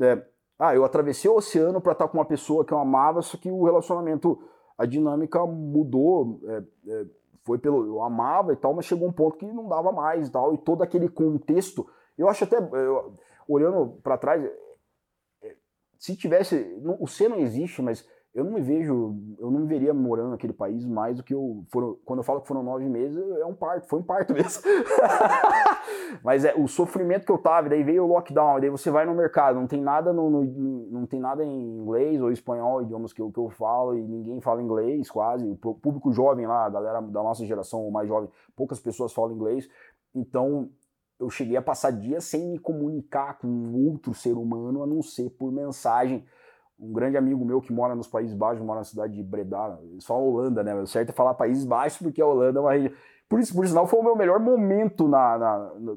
[0.00, 0.22] É,
[0.58, 3.50] ah, eu atravessei o oceano para estar com uma pessoa que eu amava, só que
[3.50, 4.38] o relacionamento
[4.78, 6.40] a dinâmica mudou.
[6.44, 7.06] É, é,
[7.44, 7.86] foi pelo.
[7.86, 10.52] Eu amava e tal, mas chegou um ponto que não dava mais e tal.
[10.52, 11.86] E todo aquele contexto.
[12.18, 12.56] Eu acho até.
[12.58, 13.14] Eu,
[13.48, 14.44] olhando para trás,
[15.42, 15.56] é,
[15.98, 16.56] se tivesse.
[17.00, 20.52] O C não existe, mas eu não me vejo, eu não me veria morando naquele
[20.52, 21.64] país mais do que eu.
[21.72, 24.62] Foram, quando eu falo que foram nove meses, é um parto, foi um parto mesmo.
[26.22, 29.14] Mas é o sofrimento que eu tava, daí veio o lockdown, daí você vai no
[29.14, 30.44] mercado, não tem nada no, no
[30.90, 34.38] não tem nada em inglês ou espanhol, idiomas que eu, que eu falo, e ninguém
[34.42, 35.46] fala inglês quase.
[35.46, 39.32] O público jovem lá, a galera da nossa geração, ou mais jovem, poucas pessoas falam
[39.32, 39.66] inglês.
[40.14, 40.68] Então
[41.18, 45.30] eu cheguei a passar dias sem me comunicar com outro ser humano, a não ser
[45.30, 46.24] por mensagem
[46.78, 50.20] um grande amigo meu que mora nos Países Baixos, mora na cidade de Breda, só
[50.20, 50.74] Holanda, né?
[50.74, 52.92] O certo é falar Países Baixos porque a Holanda é uma região.
[53.28, 55.96] Por isso, por sinal, foi o meu melhor momento na, na, na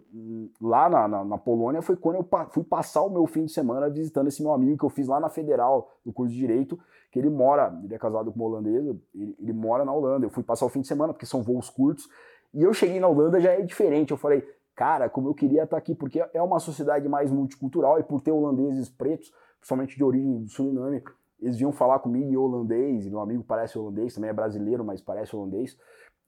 [0.59, 4.27] lá na, na, Polônia, foi quando eu fui passar o meu fim de semana visitando
[4.27, 6.79] esse meu amigo que eu fiz lá na Federal, no curso de Direito,
[7.11, 10.25] que ele mora, ele é casado com uma holandesa, ele, ele mora na Holanda.
[10.25, 12.09] Eu fui passar o fim de semana, porque são voos curtos,
[12.51, 14.09] e eu cheguei na Holanda já é diferente.
[14.09, 14.43] Eu falei,
[14.79, 18.31] cara, como eu queria estar aqui, porque é uma sociedade mais multicultural, e por ter
[18.31, 21.03] holandeses pretos, principalmente de origem do Suriname,
[21.41, 25.01] eles vinham falar comigo em holandês, e meu amigo parece holandês, também é brasileiro, mas
[25.01, 25.77] parece holandês.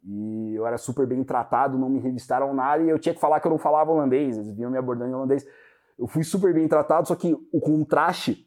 [0.04, 3.40] E eu era super bem tratado, não me revistaram nada, e eu tinha que falar
[3.40, 5.48] que eu não falava holandês, eles vinham me abordando em holandês.
[5.98, 8.46] Eu fui super bem tratado, só que o contraste,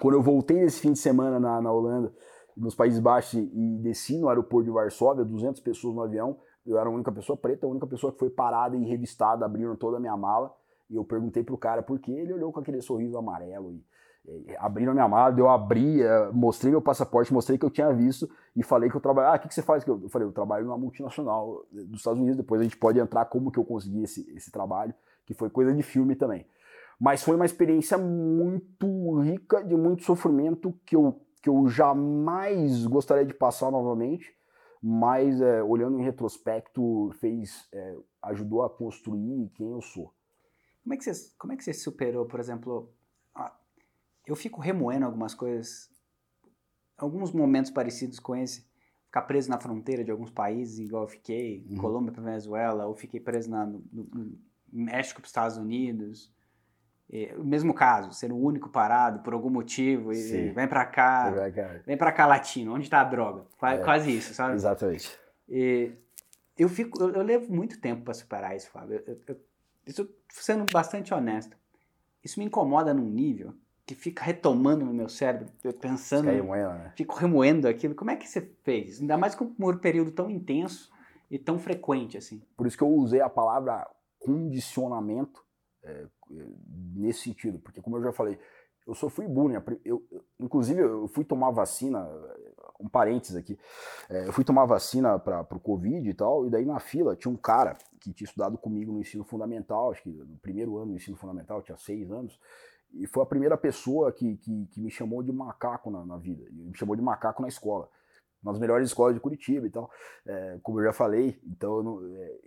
[0.00, 2.12] quando eu voltei esse fim de semana na, na Holanda,
[2.56, 6.88] nos Países Baixos, e desci no aeroporto de Varsóvia, 200 pessoas no avião, eu era
[6.88, 10.00] a única pessoa preta, a única pessoa que foi parada e revistada, abriram toda a
[10.00, 10.54] minha mala,
[10.88, 13.84] e eu perguntei pro cara por quê, ele olhou com aquele sorriso amarelo e
[14.28, 18.28] é, abriram minha mala, eu abri, é, mostrei meu passaporte, mostrei que eu tinha visto
[18.54, 19.28] e falei que eu trabalho.
[19.28, 19.86] Ah, o que, que você faz?
[19.86, 22.36] Eu falei, eu trabalho numa multinacional dos Estados Unidos.
[22.36, 24.94] Depois a gente pode entrar como que eu consegui esse, esse trabalho,
[25.24, 26.46] que foi coisa de filme também.
[27.00, 33.24] Mas foi uma experiência muito rica, de muito sofrimento, que eu, que eu jamais gostaria
[33.24, 34.36] de passar novamente.
[34.82, 40.14] Mas é, olhando em retrospecto, fez, é, ajudou a construir quem eu sou.
[40.82, 42.90] Como é que você, como é que você superou, por exemplo,
[44.26, 45.90] eu fico remoendo algumas coisas,
[46.96, 48.68] alguns momentos parecidos com esse.
[49.06, 51.78] Ficar preso na fronteira de alguns países, igual eu fiquei, uhum.
[51.78, 54.38] Colômbia para Venezuela, ou fiquei preso na, no, no
[54.72, 56.32] México para os Estados Unidos.
[57.12, 61.32] E, o mesmo caso, ser o único parado por algum motivo, e, vem para cá,
[61.84, 63.46] vem para cá latino, onde está a droga?
[63.58, 63.84] Quase, é.
[63.84, 64.54] quase, isso, sabe?
[64.54, 65.18] Exatamente.
[65.48, 65.90] E,
[66.56, 69.02] eu fico, eu, eu, levo muito tempo para superar isso, Fábio.
[69.04, 69.36] Eu, eu,
[69.84, 71.56] isso sendo bastante honesto.
[72.22, 73.54] Isso me incomoda num nível
[73.84, 76.92] que fica retomando no meu cérebro, eu pensando, remoendo, né?
[76.94, 77.92] fico remoendo aquilo.
[77.92, 79.00] Como é que você fez?
[79.00, 80.92] Ainda mais com um período tão intenso
[81.28, 82.40] e tão frequente assim.
[82.56, 83.84] Por isso que eu usei a palavra
[84.20, 85.44] condicionamento
[85.82, 86.06] é,
[86.94, 88.38] nesse sentido, porque como eu já falei,
[88.86, 89.56] eu sofri bullying.
[89.84, 92.08] Eu, eu, inclusive, eu fui tomar vacina,
[92.80, 93.58] um parênteses aqui,
[94.08, 97.32] é, eu fui tomar vacina para o Covid e tal, e daí na fila tinha
[97.32, 100.96] um cara que tinha estudado comigo no ensino fundamental, acho que no primeiro ano do
[100.96, 102.38] ensino fundamental, tinha seis anos,
[102.92, 106.44] e foi a primeira pessoa que, que, que me chamou de macaco na, na, vida,
[106.50, 107.88] me chamou de macaco na escola,
[108.42, 109.90] nas melhores escolas de Curitiba e tal,
[110.26, 112.38] é, como eu já falei, então não, é,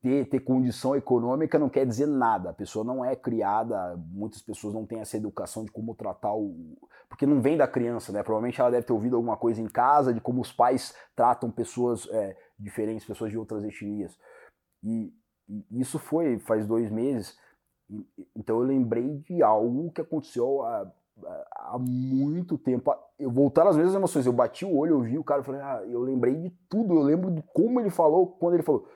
[0.00, 4.72] ter, ter condição econômica não quer dizer nada, a pessoa não é criada, muitas pessoas
[4.74, 6.76] não têm essa educação de como tratar o...
[7.08, 10.14] porque não vem da criança, né, provavelmente ela deve ter ouvido alguma coisa em casa
[10.14, 14.18] de como os pais tratam pessoas é, diferentes, pessoas de outras etnias,
[14.82, 15.12] e,
[15.48, 17.38] e isso foi faz dois meses,
[18.34, 20.90] então eu lembrei de algo que aconteceu há,
[21.52, 22.94] há muito tempo.
[23.18, 24.26] Eu voltar às mesmas emoções.
[24.26, 26.94] Eu bati o olho, eu vi o cara, eu falei, ah, eu lembrei de tudo.
[26.94, 28.88] Eu lembro de como ele falou, quando ele falou.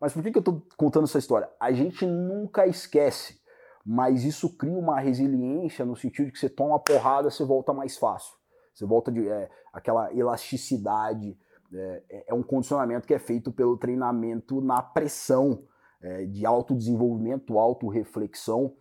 [0.00, 1.48] Mas por que, que eu estou contando essa história?
[1.58, 3.40] A gente nunca esquece,
[3.84, 7.72] mas isso cria uma resiliência no sentido de que você toma uma porrada, você volta
[7.72, 8.34] mais fácil.
[8.74, 11.38] Você volta de é, aquela elasticidade.
[11.72, 15.64] É, é, é um condicionamento que é feito pelo treinamento na pressão
[16.02, 18.76] é, de autodesenvolvimento, autorreflexão.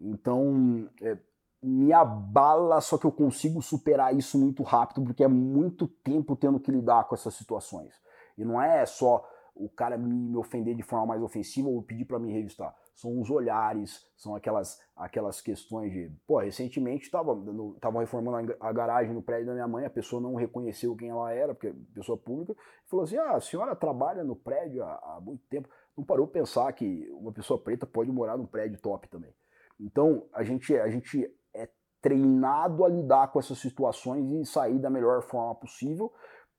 [0.00, 1.18] Então, é,
[1.62, 6.58] me abala, só que eu consigo superar isso muito rápido, porque é muito tempo tendo
[6.58, 7.92] que lidar com essas situações.
[8.36, 12.18] E não é só o cara me, ofender de forma mais ofensiva ou pedir para
[12.18, 12.74] me revistar.
[12.94, 16.10] São os olhares, são aquelas, aquelas questões de.
[16.26, 20.96] Pô, recentemente estavam reformando a garagem no prédio da minha mãe, a pessoa não reconheceu
[20.96, 22.54] quem ela era, porque pessoa pública,
[22.86, 25.68] falou assim: ah, a senhora trabalha no prédio há, há muito tempo
[26.00, 29.34] não parou pensar que uma pessoa preta pode morar num prédio top também.
[29.78, 31.30] Então, a gente, a gente
[32.00, 36.12] treinado a lidar com essas situações e sair da melhor forma possível.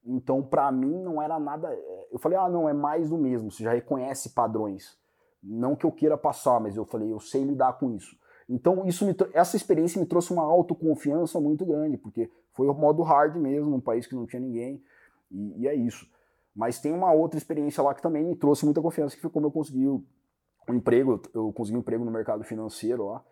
[0.06, 1.70] Então, para mim, não era nada.
[2.12, 3.52] Eu falei, ah, não, é mais do mesmo.
[3.52, 4.98] Você já reconhece padrões.
[5.44, 8.16] Não que eu queira passar, mas eu falei, eu sei lidar com isso.
[8.48, 13.02] Então, isso me, essa experiência me trouxe uma autoconfiança muito grande, porque foi o modo
[13.02, 14.84] hard mesmo, num país que não tinha ninguém.
[15.32, 16.06] E, e é isso.
[16.56, 19.48] Mas tem uma outra experiência lá que também me trouxe muita confiança, que foi como
[19.48, 20.04] eu consegui um
[20.70, 23.24] emprego, eu consegui um emprego no mercado financeiro lá.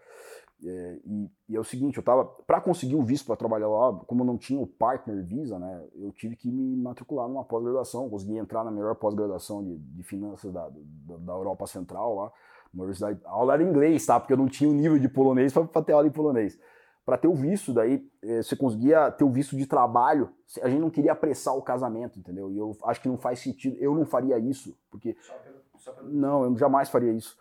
[0.65, 3.93] É, e, e, é o seguinte, eu tava para conseguir o visto para trabalhar lá,
[4.05, 8.09] como eu não tinha o partner visa, né, eu tive que me matricular numa pós-graduação,
[8.09, 12.31] consegui entrar na melhor pós-graduação de, de, finanças da, da, da, Europa Central lá,
[12.73, 13.21] na universidade.
[13.25, 14.19] A aula era em inglês, tá?
[14.19, 16.59] Porque eu não tinha o nível de polonês para ter aula em polonês.
[17.05, 20.29] Para ter o visto, daí é, você conseguia ter o visto de trabalho.
[20.61, 22.51] A gente não queria apressar o casamento, entendeu?
[22.51, 23.77] E eu acho que não faz sentido.
[23.79, 26.09] Eu não faria isso, porque só pelo, só pelo...
[26.09, 27.35] não, eu jamais faria isso.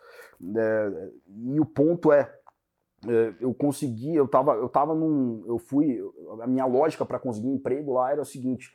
[0.55, 2.38] É, e o ponto é,
[3.39, 5.99] eu consegui, eu tava, eu tava num, eu fui,
[6.41, 8.73] a minha lógica para conseguir emprego lá era o seguinte,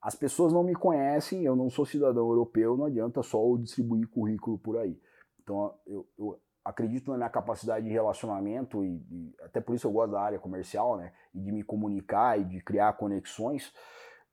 [0.00, 4.08] as pessoas não me conhecem, eu não sou cidadão europeu, não adianta só eu distribuir
[4.08, 5.00] currículo por aí.
[5.42, 9.92] Então eu, eu acredito na minha capacidade de relacionamento e, e, até por isso eu
[9.92, 13.72] gosto da área comercial, né, e de me comunicar e de criar conexões.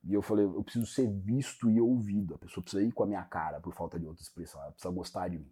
[0.04, 2.36] E eu falei, eu preciso ser visto e ouvido.
[2.36, 4.94] A pessoa precisa ir com a minha cara, por falta de outra expressão, ela precisa
[4.94, 5.52] gostar de mim.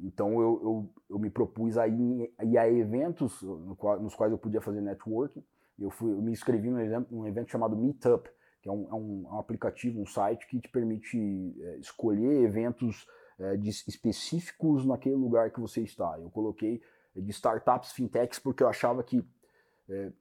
[0.00, 4.30] Então eu, eu, eu me propus a ir, ir a eventos no qual, nos quais
[4.30, 5.44] eu podia fazer networking.
[5.78, 8.28] Eu, fui, eu me inscrevi num evento, evento chamado Meetup,
[8.60, 11.18] que é um, é um, é um aplicativo, um site que te permite
[11.60, 13.06] é, escolher eventos
[13.38, 16.18] é, de, específicos naquele lugar que você está.
[16.18, 16.80] Eu coloquei
[17.14, 19.24] é, de startups, fintechs, porque eu achava que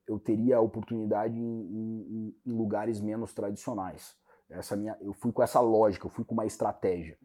[0.07, 4.15] eu teria a oportunidade em, em, em, lugares menos tradicionais.
[4.49, 7.17] Essa minha, eu fui com essa lógica, eu fui com uma estratégia.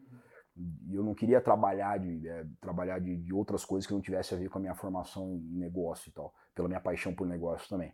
[0.55, 4.33] E eu não queria trabalhar de é, trabalhar de, de, outras coisas que não tivesse
[4.33, 7.67] a ver com a minha formação em negócio e tal, pela minha paixão por negócio
[7.67, 7.91] também.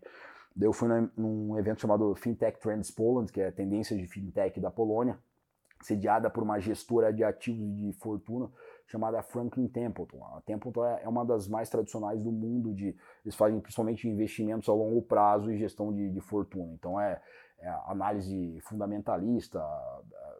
[0.56, 4.60] Daí eu fui na, num evento chamado Fintech Trends Poland, que é tendência de fintech
[4.60, 5.18] da Polônia,
[5.82, 8.52] sediada por uma gestora de ativos de fortuna
[8.88, 10.22] chamada Franklin Templeton.
[10.36, 14.68] A Templeton é, é uma das mais tradicionais do mundo de eles fazem principalmente investimentos
[14.68, 16.74] a longo prazo e gestão de, de fortuna.
[16.74, 17.22] Então é,
[17.60, 19.64] é análise fundamentalista,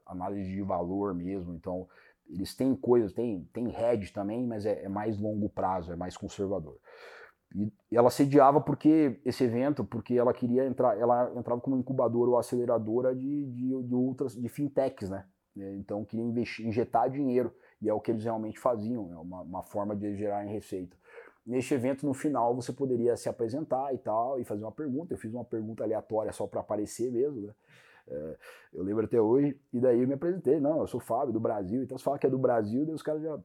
[0.06, 1.54] análise de valor mesmo.
[1.54, 1.88] Então
[2.30, 6.16] eles têm coisas, tem, tem hedge também, mas é, é mais longo prazo, é mais
[6.16, 6.78] conservador.
[7.56, 12.38] E ela sediava porque esse evento, porque ela queria entrar, ela entrava como incubadora ou
[12.38, 15.26] aceleradora de, de, de outras, de fintechs, né?
[15.56, 19.64] Então queria investir, injetar dinheiro, e é o que eles realmente faziam, é uma, uma
[19.64, 20.96] forma de gerar em receita.
[21.46, 25.14] Neste evento, no final, você poderia se apresentar e tal, e fazer uma pergunta.
[25.14, 27.54] Eu fiz uma pergunta aleatória só para aparecer mesmo, né?
[28.10, 28.38] É,
[28.74, 31.84] eu lembro até hoje, e daí eu me apresentei, não, eu sou Fábio, do Brasil,
[31.84, 33.40] então você fala que é do Brasil, daí os caras já...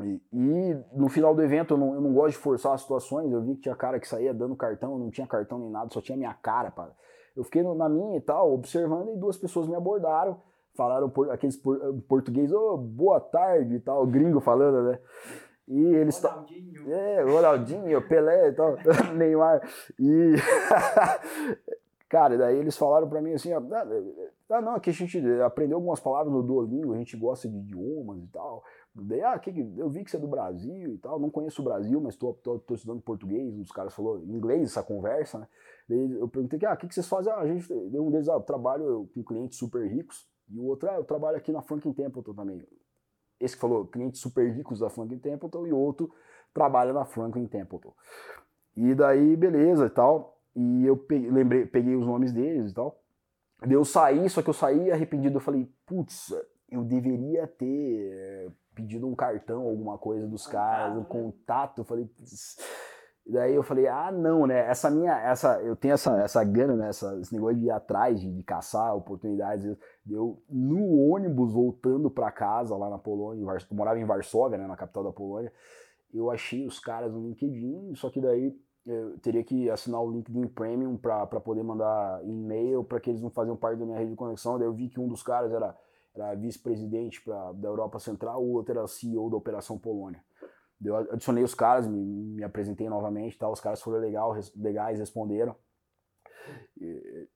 [0.00, 3.32] E, e, no final do evento, eu não, eu não gosto de forçar as situações,
[3.32, 6.00] eu vi que tinha cara que saía dando cartão, não tinha cartão nem nada, só
[6.00, 6.92] tinha minha cara, para
[7.34, 10.40] Eu fiquei na minha e tal, observando, e duas pessoas me abordaram,
[10.76, 15.00] falaram por, aqueles por, português, oh, boa tarde e tal, gringo falando, né?
[15.66, 16.92] E eles Ronaldinho.
[16.94, 18.76] É, Ronaldinho, Pelé e tal,
[19.14, 19.60] Neymar.
[19.98, 20.34] E
[22.08, 23.62] Cara, daí eles falaram para mim assim, ah,
[24.50, 28.22] ah, não, aqui a gente aprendeu algumas palavras no Duolingo, a gente gosta de idiomas
[28.22, 28.64] e tal.
[28.94, 31.64] Daí, ah, que, eu vi que você é do Brasil e tal, não conheço o
[31.64, 35.48] Brasil, mas tô, tô, tô estudando português, dos caras falou inglês essa conversa, né?
[35.86, 37.30] Daí eu perguntei, ah, o que, que vocês fazem?
[37.30, 40.88] Ah, a gente, um deles, ah, eu trabalho com clientes super ricos, e o outro,
[40.90, 42.66] ah, eu trabalho aqui na Franklin Templeton também.
[43.38, 46.10] Esse que falou, clientes super ricos da Franklin Templeton, e o outro
[46.54, 47.92] trabalha na Franklin Templeton.
[48.74, 50.37] E daí, beleza e tal.
[50.60, 53.00] E eu peguei, lembrei, peguei os nomes deles e tal.
[53.60, 55.36] Daí eu saí, só que eu saí arrependido.
[55.36, 56.34] Eu falei, putz,
[56.68, 61.06] eu deveria ter eh, pedido um cartão, alguma coisa dos caras, um né?
[61.08, 61.78] contato.
[61.78, 62.56] Eu falei, putz.
[63.24, 64.68] Daí eu falei, ah, não, né?
[64.68, 66.88] Essa minha, essa, eu tenho essa, essa gana, né?
[66.88, 69.64] Essa, esse negócio de ir atrás, de, de caçar oportunidades.
[70.10, 74.66] Eu, no ônibus, voltando para casa lá na Polônia, eu morava em Varsóvia, né?
[74.66, 75.52] Na capital da Polônia,
[76.12, 78.58] eu achei os caras no LinkedIn, só que daí
[78.88, 83.30] eu teria que assinar o LinkedIn Premium para poder mandar e-mail para que eles não
[83.30, 84.58] faziam parte da minha rede de conexão.
[84.58, 85.76] Daí eu vi que um dos caras era,
[86.14, 87.22] era vice-presidente
[87.56, 90.22] da Europa Central, o outro era CEO da Operação Polônia.
[90.82, 93.50] Eu adicionei os caras, me, me apresentei novamente, tá?
[93.50, 95.54] os caras foram legal, legais, responderam.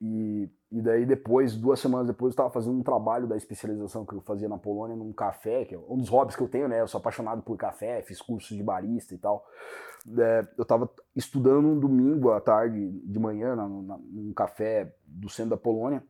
[0.00, 4.14] E, e, daí depois, duas semanas depois, eu estava fazendo um trabalho da especialização que
[4.14, 6.80] eu fazia na Polônia num café, que é um dos hobbies que eu tenho, né?
[6.80, 9.44] Eu sou apaixonado por café, fiz cursos de barista e tal.
[10.18, 15.28] É, eu estava estudando um domingo à tarde, de manhã, na, na, num café do
[15.28, 16.02] centro da Polônia,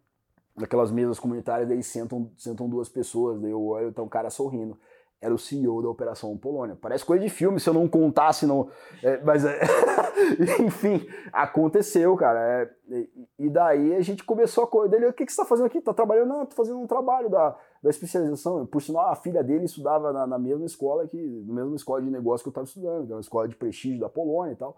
[0.54, 4.78] naquelas mesas comunitárias, daí sentam, sentam duas pessoas, daí eu olho, tá um cara sorrindo
[5.22, 6.76] era o CEO da Operação Polônia.
[6.78, 8.68] Parece coisa de filme se eu não contasse, não.
[9.04, 9.60] É, mas, é,
[10.60, 12.68] enfim, aconteceu, cara.
[12.90, 13.06] É,
[13.38, 15.06] e daí a gente começou a coisa dele.
[15.06, 15.80] O que, que você está fazendo aqui?
[15.80, 16.28] Tá trabalhando?
[16.28, 18.66] Não, tô fazendo um trabalho da, da especialização.
[18.66, 21.16] Por sinal, a filha dele estudava na, na mesma escola que,
[21.46, 24.00] na mesma escola de negócio que eu estava estudando, que é uma escola de prestígio
[24.00, 24.76] da Polônia e tal.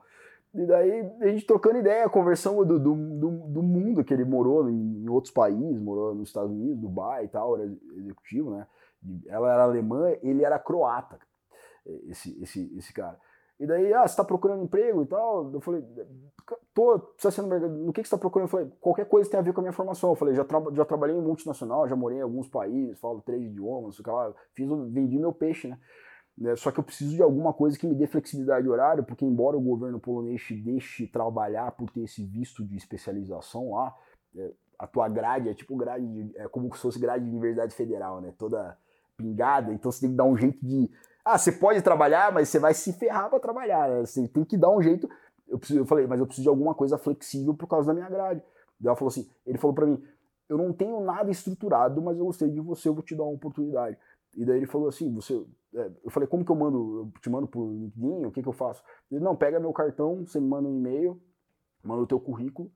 [0.55, 4.68] E daí a gente trocando ideia, conversando do, do, do, do mundo que ele morou
[4.68, 8.66] em, em outros países, morou nos Estados Unidos, Dubai e tal, era executivo, né?
[9.27, 11.19] Ela era alemã, ele era croata,
[12.09, 13.19] esse, esse, esse cara.
[13.59, 15.53] E daí, ah, você tá procurando emprego e tal?
[15.53, 15.85] Eu falei,
[16.75, 18.47] tô, precisa ser no que, que você tá procurando?
[18.47, 20.11] Eu falei, qualquer coisa tem a ver com a minha formação.
[20.11, 23.45] Eu falei, já, tra já trabalhei em multinacional, já morei em alguns países, falo três
[23.45, 25.79] idiomas, sei lá, fiz, vendi meu peixe, né?
[26.37, 26.57] né?
[26.57, 29.57] Só que eu preciso de alguma coisa que me dê flexibilidade de horário, porque embora
[29.57, 33.95] o governo polonês te deixe trabalhar por ter esse visto de especialização lá,
[34.37, 37.73] é, a tua grade é tipo grade, de, é como se fosse grade de universidade
[37.73, 38.35] federal, né?
[38.37, 38.77] Toda
[39.17, 40.91] pingada, então você tem que dar um jeito de
[41.25, 43.89] ah, você pode trabalhar, mas você vai se ferrar para trabalhar.
[43.89, 44.05] Né?
[44.05, 45.09] Você tem que dar um jeito.
[45.49, 48.09] Eu, preciso, eu falei, mas eu preciso de alguma coisa flexível por causa da minha
[48.11, 48.43] grade.
[48.79, 50.03] Daí ela falou assim, ele falou para mim,
[50.49, 53.33] eu não tenho nada estruturado, mas eu gostei de você, eu vou te dar uma
[53.33, 53.97] oportunidade.
[54.37, 55.35] E daí ele falou assim, você,
[55.75, 58.49] é, eu falei, como que eu mando, eu te mando por LinkedIn, o que que
[58.49, 58.83] eu faço?
[59.11, 61.21] Ele, não, pega meu cartão, você me manda um e-mail,
[61.83, 62.71] manda o teu currículo,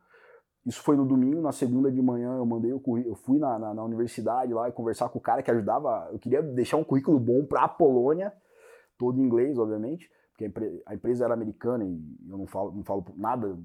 [0.68, 3.58] isso foi no domingo, na segunda de manhã eu mandei o currículo, eu fui na,
[3.58, 6.84] na, na, universidade lá e conversar com o cara que ajudava, eu queria deixar um
[6.84, 8.30] currículo bom para a Polônia,
[8.98, 11.98] todo em inglês, obviamente, porque a, empre, a, empresa era americana e
[12.28, 13.58] eu não falo, não falo nada,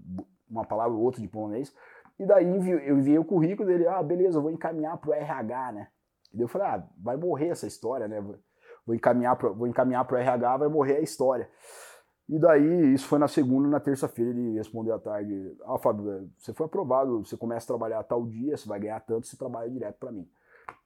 [0.49, 1.75] uma palavra ou outra de polonês.
[2.17, 5.87] E daí eu enviei o currículo dele, ah, beleza, eu vou encaminhar pro RH, né?
[6.31, 8.21] E daí eu falei, ah, vai morrer essa história, né?
[8.85, 11.49] Vou encaminhar pro, vou encaminhar pro RH, vai morrer a história.
[12.30, 16.53] E daí, isso foi na segunda, na terça-feira ele respondeu à tarde: Ah, Fábio, você
[16.53, 19.97] foi aprovado, você começa a trabalhar tal dia, você vai ganhar tanto, você trabalha direto
[19.99, 20.28] para mim.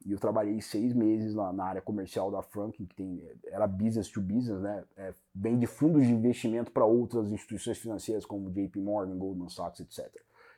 [0.04, 4.08] E eu trabalhei seis meses na, na, área comercial da Franklin, que tem, era business
[4.08, 4.84] to business, né?
[4.96, 9.80] É, bem de fundos de investimento para outras instituições financeiras, como JP Morgan, Goldman Sachs,
[9.80, 10.12] etc.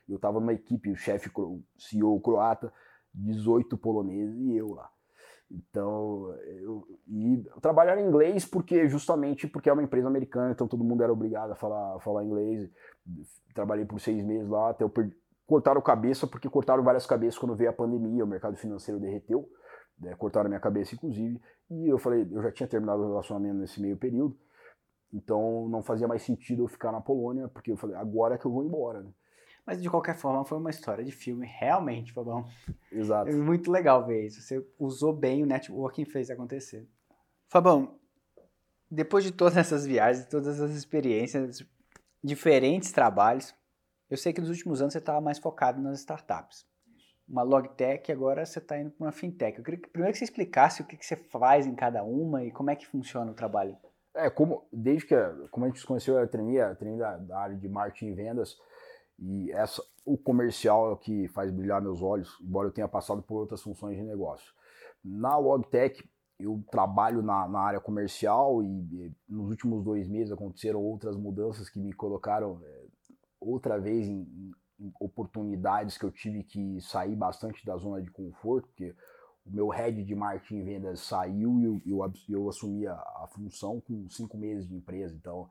[0.09, 1.31] Eu estava numa equipe, o chefe
[1.77, 2.73] CEO croata,
[3.13, 4.89] 18 poloneses e eu lá.
[5.53, 10.83] Então, eu, e trabalhar em inglês porque justamente porque é uma empresa americana, então todo
[10.83, 12.69] mundo era obrigado a falar, falar inglês.
[13.53, 15.13] Trabalhei por seis meses lá, até eu perdi,
[15.45, 19.49] cortaram cabeça porque cortaram várias cabeças quando veio a pandemia, o mercado financeiro derreteu,
[19.99, 23.81] né, cortaram minha cabeça inclusive, e eu falei, eu já tinha terminado o relacionamento nesse
[23.81, 24.37] meio período,
[25.13, 28.45] então não fazia mais sentido eu ficar na Polônia, porque eu falei, agora é que
[28.45, 29.11] eu vou embora, né?
[29.65, 32.45] Mas de qualquer forma foi uma história de filme, realmente, Fabão.
[32.91, 33.29] Exato.
[33.29, 34.41] É muito legal ver isso.
[34.41, 36.87] Você usou bem o networking fez acontecer.
[37.47, 37.99] Fabão,
[38.89, 41.63] depois de todas essas viagens, todas essas experiências,
[42.23, 43.55] diferentes trabalhos,
[44.09, 46.65] eu sei que nos últimos anos você estava mais focado nas startups.
[47.27, 49.57] Uma logtech, agora você está indo para uma fintech.
[49.57, 52.43] Eu queria que primeiro que você explicasse o que, que você faz em cada uma
[52.43, 53.77] e como é que funciona o trabalho.
[54.13, 55.15] É, como, desde que,
[55.49, 58.57] como a gente conheceu a Treni, a Treni da, da, área de marketing e vendas,
[59.21, 63.21] e essa, o comercial é o que faz brilhar meus olhos, embora eu tenha passado
[63.21, 64.51] por outras funções de negócio.
[65.03, 66.03] Na Logtech,
[66.39, 71.69] eu trabalho na, na área comercial e, e, nos últimos dois meses aconteceram outras mudanças
[71.69, 72.85] que me colocaram é,
[73.39, 74.21] outra vez em,
[74.79, 78.95] em, oportunidades que eu tive que sair bastante da zona de conforto, porque
[79.45, 83.27] o meu head de marketing e vendas saiu e eu, eu, eu assumi a, a,
[83.31, 85.15] função com cinco meses de empresa.
[85.15, 85.47] Então,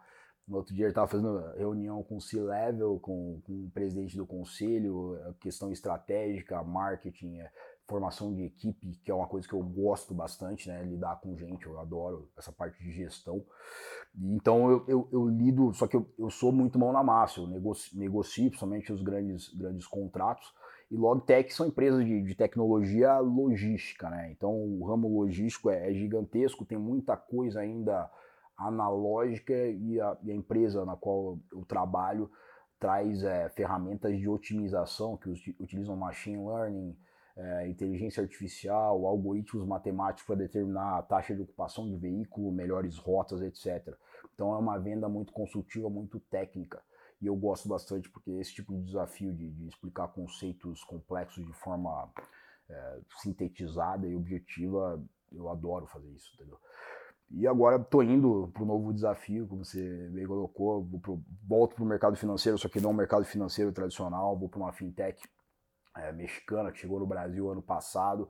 [0.50, 4.26] no outro dia ele estava fazendo reunião com o C-Level, com, com o presidente do
[4.26, 7.50] conselho, questão estratégica, marketing, é,
[7.86, 10.82] formação de equipe, que é uma coisa que eu gosto bastante, né?
[10.82, 13.44] Lidar com gente, eu adoro essa parte de gestão.
[14.16, 17.46] Então eu, eu, eu lido, só que eu, eu, sou muito mão na massa, eu
[17.46, 20.52] negocio, negocio principalmente os grandes, grandes contratos.
[20.90, 24.32] E Logtech são empresas de, de tecnologia logística, né?
[24.32, 28.10] Então o ramo logístico é, é gigantesco, tem muita coisa ainda
[28.60, 32.30] analógica e a, e a empresa na qual eu trabalho
[32.78, 35.28] traz é, ferramentas de otimização que
[35.60, 36.96] utilizam machine learning,
[37.36, 43.42] é, inteligência artificial, algoritmos matemáticos para determinar a taxa de ocupação de veículo, melhores rotas,
[43.42, 43.94] etc.
[44.34, 46.82] Então é uma venda muito consultiva, muito técnica.
[47.20, 51.52] E eu gosto bastante porque esse tipo de desafio de, de explicar conceitos complexos de
[51.52, 52.10] forma
[52.68, 56.58] é, sintetizada e objetiva, eu adoro fazer isso, entendeu?
[57.30, 61.84] E agora estou indo para o novo desafio, como você bem colocou, pro, volto para
[61.84, 65.22] o mercado financeiro, só que não o mercado financeiro tradicional, vou para uma fintech
[65.96, 68.28] é, mexicana que chegou no Brasil ano passado.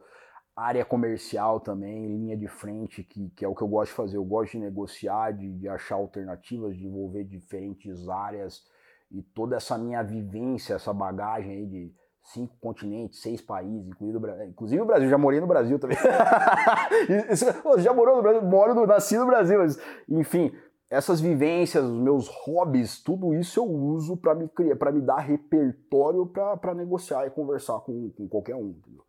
[0.54, 4.16] Área comercial também, linha de frente, que, que é o que eu gosto de fazer.
[4.18, 8.62] Eu gosto de negociar, de, de achar alternativas, de envolver diferentes áreas
[9.10, 11.94] e toda essa minha vivência, essa bagagem aí de
[12.32, 14.46] cinco continentes, seis países, incluindo o Brasil.
[14.46, 15.96] Inclusive o Brasil, já morei no Brasil também.
[17.28, 18.42] Você já morou no Brasil?
[18.42, 19.78] Moro no, nasci no Brasil, mas
[20.08, 20.52] enfim,
[20.90, 25.18] essas vivências, os meus hobbies, tudo isso eu uso para me criar, para me dar
[25.18, 28.70] repertório para negociar e conversar com, com qualquer um.
[28.70, 29.04] Entendeu?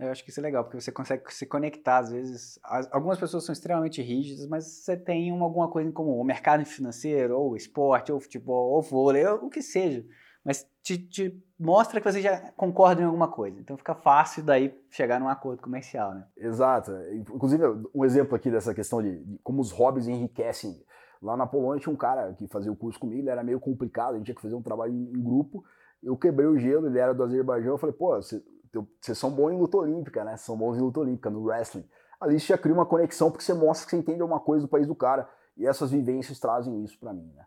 [0.00, 2.58] Eu acho que isso é legal, porque você consegue se conectar, às vezes.
[2.90, 6.18] Algumas pessoas são extremamente rígidas, mas você tem uma, alguma coisa em comum.
[6.18, 10.02] O mercado financeiro, ou esporte, ou futebol, ou vôlei, ou o que seja.
[10.44, 13.60] Mas te, te mostra que você já concorda em alguma coisa.
[13.60, 16.26] Então fica fácil daí chegar num acordo comercial, né?
[16.36, 16.92] Exato.
[17.12, 17.62] Inclusive,
[17.94, 20.82] um exemplo aqui dessa questão de, de como os hobbies enriquecem
[21.22, 24.14] Lá na Polônia tinha um cara que fazia o curso comigo, ele era meio complicado,
[24.14, 25.62] a gente tinha que fazer um trabalho em, grupo.
[26.02, 29.58] Eu quebrei o gelo, ele era do Azerbaijão, eu falei, pô, vocês são bons em
[29.58, 30.36] luta olímpica, né?
[30.38, 31.86] São bons em luta olímpica, no wrestling.
[32.18, 34.70] Ali você já cria uma conexão porque você mostra que você entende alguma coisa do
[34.70, 35.28] país do cara.
[35.58, 37.44] E essas vivências trazem isso para mim, né?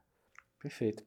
[0.62, 1.04] Perfeito.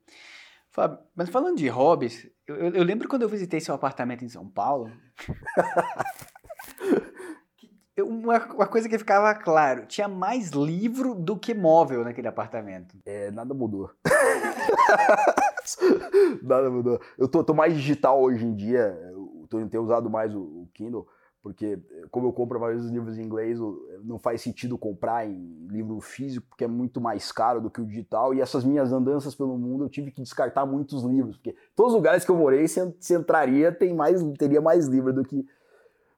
[0.76, 4.46] Fábio, mas falando de hobbies, eu, eu, lembro quando eu visitei seu apartamento em São
[4.46, 4.92] Paulo.
[7.98, 12.94] uma, uma, coisa que ficava claro: tinha mais livro do que móvel naquele apartamento.
[13.06, 13.90] É, nada mudou.
[16.44, 17.00] nada mudou.
[17.16, 20.68] Eu tô, tô, mais digital hoje em dia, eu tô, tenho usado mais o, o
[20.74, 21.08] Kindle
[21.46, 21.78] porque
[22.10, 23.56] como eu compro vários livros em inglês,
[24.02, 27.86] não faz sentido comprar em livro físico, porque é muito mais caro do que o
[27.86, 31.92] digital, e essas minhas andanças pelo mundo eu tive que descartar muitos livros, porque todos
[31.92, 35.46] os lugares que eu morei, se entraria, tem mais, teria mais livro do que...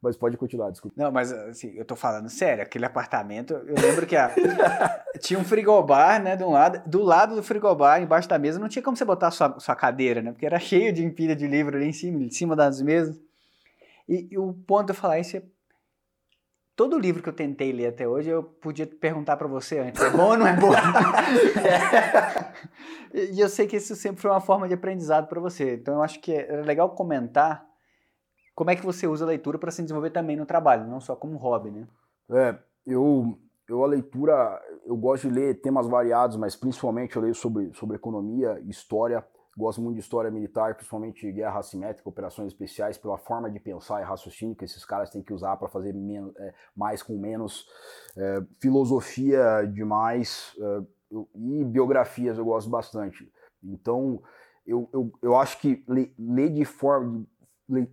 [0.01, 0.95] Mas pode continuar, desculpa.
[0.97, 4.33] Não, mas assim, eu tô falando sério, aquele apartamento, eu lembro que a,
[5.20, 8.68] tinha um frigobar, né, de um lado, do lado do frigobar, embaixo da mesa, não
[8.68, 11.76] tinha como você botar sua, sua cadeira, né, porque era cheio de empilha de livro
[11.76, 13.28] ali em cima, em cima das mesas.
[14.09, 15.43] E, e o ponto de eu falar isso é
[16.79, 20.11] todo livro que eu tentei ler até hoje, eu podia perguntar para você antes, é
[20.11, 20.73] bom ou não é bom?
[23.13, 23.33] é.
[23.33, 25.75] E eu sei que isso sempre foi uma forma de aprendizado para você.
[25.75, 27.67] Então eu acho que é legal comentar
[28.55, 31.17] como é que você usa a leitura para se desenvolver também no trabalho, não só
[31.17, 31.89] como hobby, né?
[32.31, 32.57] É,
[32.87, 33.37] eu,
[33.69, 37.97] eu a leitura, eu gosto de ler temas variados, mas principalmente eu leio sobre, sobre
[37.97, 39.25] economia, história,
[39.59, 44.05] Gosto muito de história militar, principalmente guerra assimétrica, operações especiais, pela forma de pensar e
[44.05, 47.67] raciocínio que esses caras têm que usar para fazer menos, é, mais com menos,
[48.17, 50.83] é, filosofia demais é,
[51.35, 53.29] e biografias eu gosto bastante.
[53.61, 54.23] Então,
[54.65, 57.27] eu, eu, eu acho que ler de forma.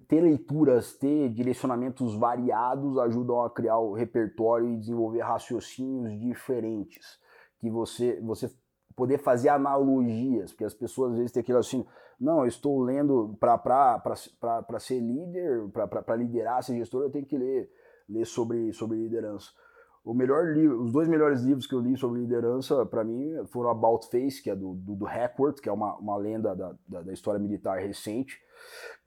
[0.08, 7.18] ter leituras, ter direcionamentos variados ajudam a criar o repertório e desenvolver raciocínios diferentes.
[7.60, 8.54] Que você, você
[8.96, 11.86] poder fazer analogias, porque as pessoas às vezes têm aquilo assim,
[12.20, 17.70] não, eu estou lendo para ser líder, para liderar, ser gestor, eu tenho que ler,
[18.08, 19.52] ler sobre, sobre liderança.
[20.04, 23.72] O melhor livro, os dois melhores livros que eu li sobre liderança, para mim, foram
[23.72, 27.02] About Face, que é do, do, do Hackworth, que é uma, uma lenda da, da,
[27.02, 28.40] da história militar recente,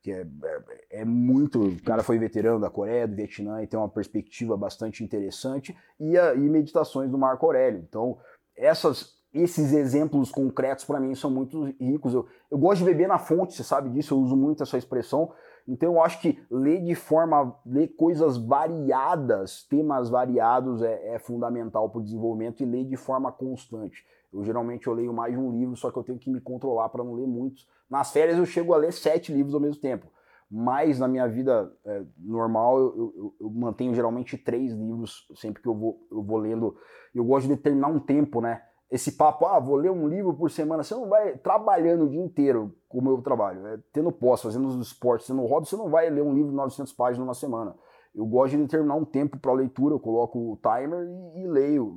[0.03, 1.61] que é, é, é, muito.
[1.61, 6.19] O cara foi veterano da Coreia, do Vietnã, e tem uma perspectiva bastante interessante, e,
[6.19, 7.79] a, e Meditações do Marco Aurélio.
[7.89, 8.19] Então,
[8.57, 12.15] essas esses exemplos concretos para mim são muito ricos.
[12.15, 15.33] Eu, eu gosto de beber na fonte, você sabe disso, eu uso muito essa expressão.
[15.67, 21.91] Então eu acho que ler de forma, ler coisas variadas, temas variados é, é fundamental
[21.91, 24.03] para o desenvolvimento e ler de forma constante.
[24.33, 26.89] Eu geralmente eu leio mais de um livro, só que eu tenho que me controlar
[26.89, 27.69] para não ler muitos.
[27.89, 30.07] Nas férias eu chego a ler sete livros ao mesmo tempo.
[30.51, 35.69] Mas na minha vida é, normal eu, eu, eu, mantenho geralmente três livros sempre que
[35.69, 36.75] eu vou, eu vou lendo.
[37.15, 38.63] Eu gosto de determinar um tempo, né?
[38.91, 42.21] Esse papo, ah, vou ler um livro por semana, você não vai trabalhando o dia
[42.21, 46.09] inteiro, como eu trabalho, é, tendo pós, fazendo os esportes, tendo hobby, você não vai
[46.09, 47.75] ler um livro de 900 páginas numa semana.
[48.15, 51.95] Eu gosto de determinar um tempo para leitura, eu coloco o timer e, e leio.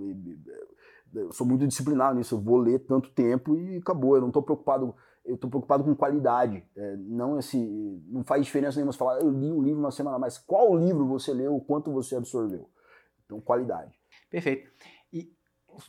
[1.15, 4.15] eu sou muito disciplinado nisso, eu vou ler tanto tempo e acabou.
[4.15, 6.61] Eu não estou preocupado, eu estou preocupado com qualidade.
[6.75, 7.57] É, não esse,
[8.09, 11.07] não faz diferença nenhuma você falar, eu li um livro uma semana, mas qual livro
[11.07, 12.69] você leu, o quanto você absorveu.
[13.25, 13.97] Então, qualidade.
[14.29, 14.69] Perfeito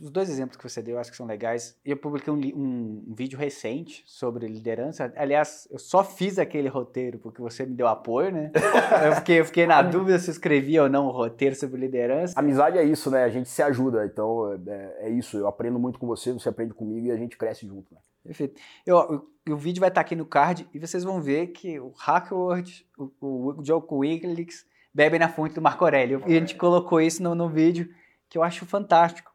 [0.00, 1.76] os dois exemplos que você deu, eu acho que são legais.
[1.84, 5.12] Eu publiquei um, um, um, vídeo recente sobre liderança.
[5.16, 8.50] Aliás, eu só fiz aquele roteiro porque você me deu apoio, né?
[9.06, 11.80] eu, fiquei, eu fiquei na dúvida se eu escrevia ou não o um roteiro sobre
[11.80, 12.38] liderança.
[12.38, 13.24] Amizade é isso, né?
[13.24, 14.04] A gente se ajuda.
[14.04, 15.36] Então, é, é, isso.
[15.36, 18.00] Eu aprendo muito com você, você aprende comigo e a gente cresce junto, né?
[18.24, 18.60] Perfeito.
[18.86, 21.92] Eu, o, o vídeo vai estar aqui no card e vocês vão ver que o
[21.96, 24.64] Hackworth, o, o Joe Wiggles
[24.94, 26.22] bebem na fonte do Marco Aurélio.
[26.26, 27.88] E a gente colocou isso no, no vídeo
[28.28, 29.31] que eu acho fantástico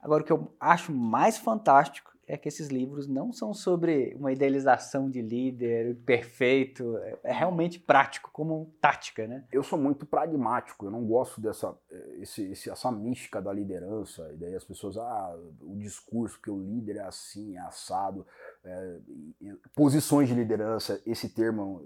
[0.00, 4.30] Agora, o que eu acho mais fantástico é que esses livros não são sobre uma
[4.30, 9.44] idealização de líder perfeito, é realmente prático, como tática, né?
[9.50, 11.74] Eu sou muito pragmático, eu não gosto dessa
[12.18, 16.60] esse, esse, essa mística da liderança, e daí as pessoas, ah, o discurso que o
[16.60, 18.26] líder é assim, é assado,
[18.64, 18.98] é,
[19.74, 21.82] posições de liderança, esse termo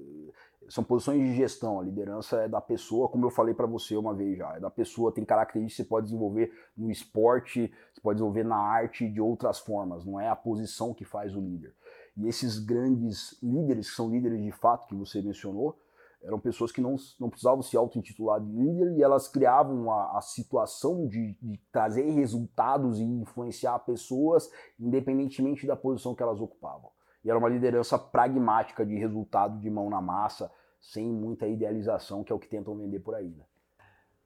[0.68, 1.80] são posições de gestão.
[1.80, 4.56] A liderança é da pessoa, como eu falei para você uma vez já.
[4.56, 8.56] É da pessoa, tem características que você pode desenvolver no esporte, você pode desenvolver na
[8.56, 10.04] arte de outras formas.
[10.04, 11.74] Não é a posição que faz o líder.
[12.16, 15.78] E esses grandes líderes, que são líderes de fato, que você mencionou,
[16.22, 20.20] eram pessoas que não, não precisavam se auto-intitular de líder e elas criavam a, a
[20.20, 24.48] situação de, de, trazer resultados e influenciar pessoas,
[24.78, 26.90] independentemente da posição que elas ocupavam.
[27.24, 30.50] E era uma liderança pragmática de resultado de mão na massa,
[30.80, 33.28] sem muita idealização, que é o que tentam vender por aí.
[33.28, 33.44] Né?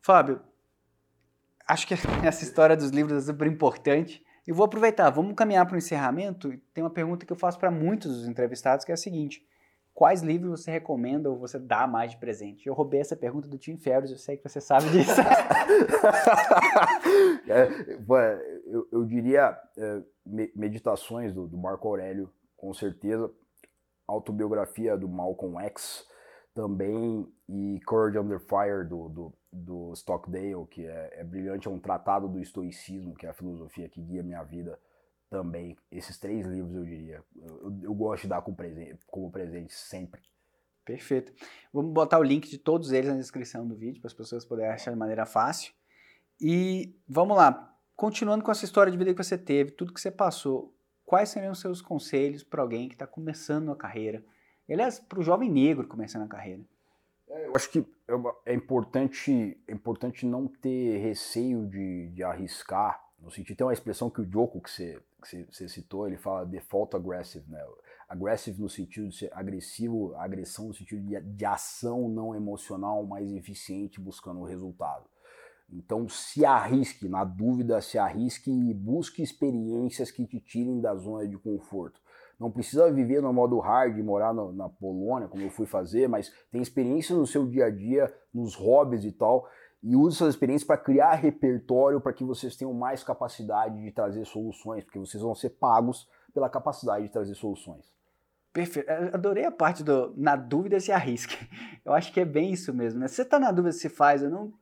[0.00, 0.40] Fábio,
[1.66, 1.94] acho que
[2.24, 4.24] essa história dos livros é super importante.
[4.46, 6.56] E vou aproveitar, vamos caminhar para o encerramento.
[6.72, 9.44] Tem uma pergunta que eu faço para muitos dos entrevistados, que é a seguinte:
[9.96, 12.68] quais livros você recomenda ou você dá mais de presente?
[12.68, 15.18] Eu roubei essa pergunta do Tim Ferriss, eu sei que você sabe disso.
[17.48, 17.66] é,
[18.66, 20.02] eu, eu, diria é,
[20.54, 23.32] Meditações do, do, Marco Aurélio, com certeza.
[24.06, 26.06] Autobiografia do Malcolm X
[26.54, 27.26] também.
[27.48, 31.68] E Courage Under Fire do, do, do Stockdale, que é, é brilhante.
[31.68, 34.78] É um tratado do estoicismo, que é a filosofia que guia minha vida
[35.30, 35.76] também.
[35.90, 37.24] Esses três livros, eu diria.
[37.36, 40.22] Eu, eu gosto de dar como presente, como presente sempre.
[40.84, 41.32] Perfeito.
[41.72, 44.70] Vamos botar o link de todos eles na descrição do vídeo para as pessoas poderem
[44.70, 45.72] achar de maneira fácil.
[46.40, 47.74] E vamos lá.
[47.96, 50.74] Continuando com essa história de vida que você teve, tudo que você passou,
[51.04, 54.24] quais seriam os seus conselhos para alguém que está começando a carreira?
[54.68, 56.62] Aliás, para o jovem negro começando a carreira.
[57.28, 63.02] É, eu acho que é, é importante, é importante não ter receio de, de arriscar.
[63.18, 66.44] No sentido, tem uma expressão que o Joko que você que você citou, ele fala
[66.44, 67.64] default aggressive, né?
[68.08, 73.32] Aggressive no sentido de ser agressivo, agressão no sentido de, de ação não emocional mais
[73.32, 75.04] eficiente buscando o resultado.
[75.72, 81.26] Então se arrisque, na dúvida, se arrisque e busque experiências que te tirem da zona
[81.26, 82.00] de conforto.
[82.38, 86.30] Não precisa viver no modo hard, morar no, na Polônia, como eu fui fazer, mas
[86.52, 89.48] tem experiência no seu dia a dia, nos hobbies e tal,
[89.86, 94.24] e use essas experiências para criar repertório para que vocês tenham mais capacidade de trazer
[94.24, 97.86] soluções, porque vocês vão ser pagos pela capacidade de trazer soluções.
[98.52, 98.90] Perfeito.
[98.90, 101.36] Adorei a parte do na dúvida se arrisque.
[101.86, 103.06] Eu acho que é bem isso mesmo, né?
[103.06, 104.52] Se você está na dúvida se faz ou não,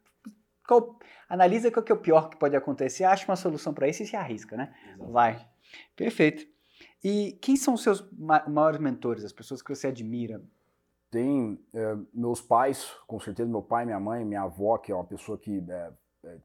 [0.69, 4.03] qual, analisa qual que é o pior que pode acontecer, acha uma solução para isso
[4.03, 4.75] e se arrisca, né?
[4.99, 5.43] Vai.
[5.97, 6.45] Perfeito.
[7.03, 10.43] E quem são os seus maiores mentores, as pessoas que você admira?
[11.15, 15.05] Tem é, meus pais, com certeza meu pai, minha mãe, minha avó, que é uma
[15.05, 15.93] pessoa que é,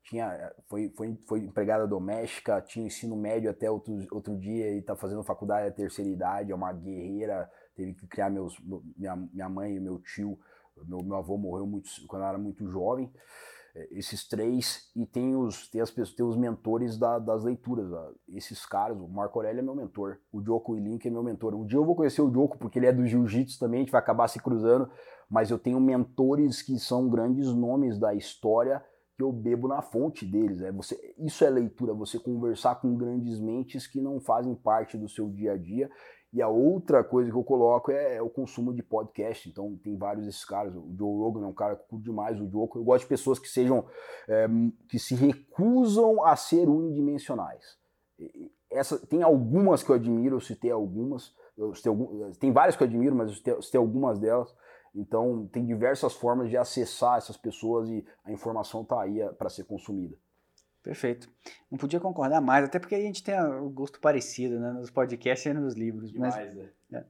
[0.03, 4.95] tinha, foi, foi, foi empregada doméstica, tinha ensino médio até outro, outro dia e está
[4.95, 8.59] fazendo faculdade à terceira idade, é uma guerreira, teve que criar meus,
[8.95, 10.37] minha, minha mãe e meu tio.
[10.85, 13.11] Meu, meu avô morreu muito, quando eu era muito jovem.
[13.91, 17.89] Esses três, e tem os, tem as, tem os mentores da, das leituras.
[18.27, 21.53] Esses caras, o Marco Aurélio é meu mentor, o Joko Willink é meu mentor.
[21.55, 23.91] Um dia eu vou conhecer o Joko, porque ele é do jiu-jitsu também, a gente
[23.91, 24.89] vai acabar se cruzando,
[25.29, 28.83] mas eu tenho mentores que são grandes nomes da história
[29.15, 30.61] que eu bebo na fonte deles.
[30.61, 35.09] É você, isso é leitura, você conversar com grandes mentes que não fazem parte do
[35.09, 35.89] seu dia a dia
[36.31, 39.49] e a outra coisa que eu coloco é, é, o consumo de podcast.
[39.49, 40.75] Então tem vários desses caras.
[40.75, 42.77] O Joe Rogan é um cara que curto demais o Joko.
[42.77, 43.85] Eu gosto de pessoas que sejam
[44.27, 44.47] é,
[44.87, 47.77] que se recusam a ser unidimensionais.
[48.71, 51.33] Essa, tem algumas que eu admiro, eu citei algumas.
[51.57, 54.55] Eu citei algum, tem várias que eu admiro, mas eu citei, eu citei algumas delas.
[54.93, 59.49] Então tem diversas formas de acessar essas pessoas e a informação está aí é, para
[59.49, 60.15] ser consumida.
[60.83, 61.29] Perfeito.
[61.69, 65.45] Não podia concordar mais, até porque a gente tem o gosto parecido né, nos podcasts
[65.45, 66.11] e nos livros.
[66.11, 66.69] Demais, mas, né?
[66.93, 67.05] é.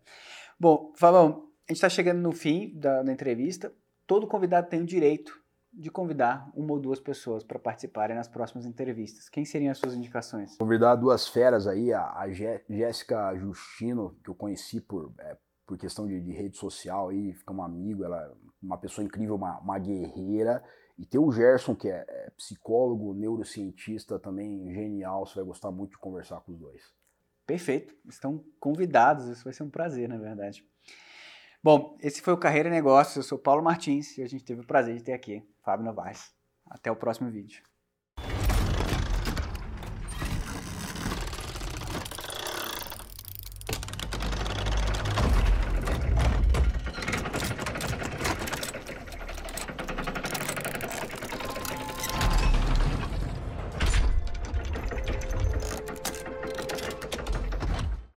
[0.59, 3.71] Bom, Fabão, a gente está chegando no fim da, da, entrevista.
[4.07, 5.39] Todo convidado tem o direito
[5.71, 9.29] de convidar uma ou duas pessoas para participarem nas próximas entrevistas.
[9.29, 10.57] Quem seriam as suas indicações?
[10.57, 16.07] Convidar duas feras aí, a, a Jéssica Justino, que eu conheci por, é, por questão
[16.07, 20.63] de, de, rede social, aí, ficamos amigos, ela é uma pessoa incrível, uma, uma guerreira,
[20.99, 25.25] e tem o Gerson, que é, é psicólogo, neurocientista também genial.
[25.25, 26.93] Você vai gostar muito de conversar com os dois.
[27.45, 27.95] Perfeito.
[28.05, 29.27] Estão convidados.
[29.27, 30.61] Isso vai ser um prazer, na verdade.
[31.63, 33.15] Bom, esse foi o Carreira e Negócios.
[33.15, 36.33] Eu sou Paulo Martins e a gente teve o prazer de ter aqui Fábio Novaes.
[36.69, 37.63] Até o próximo vídeo.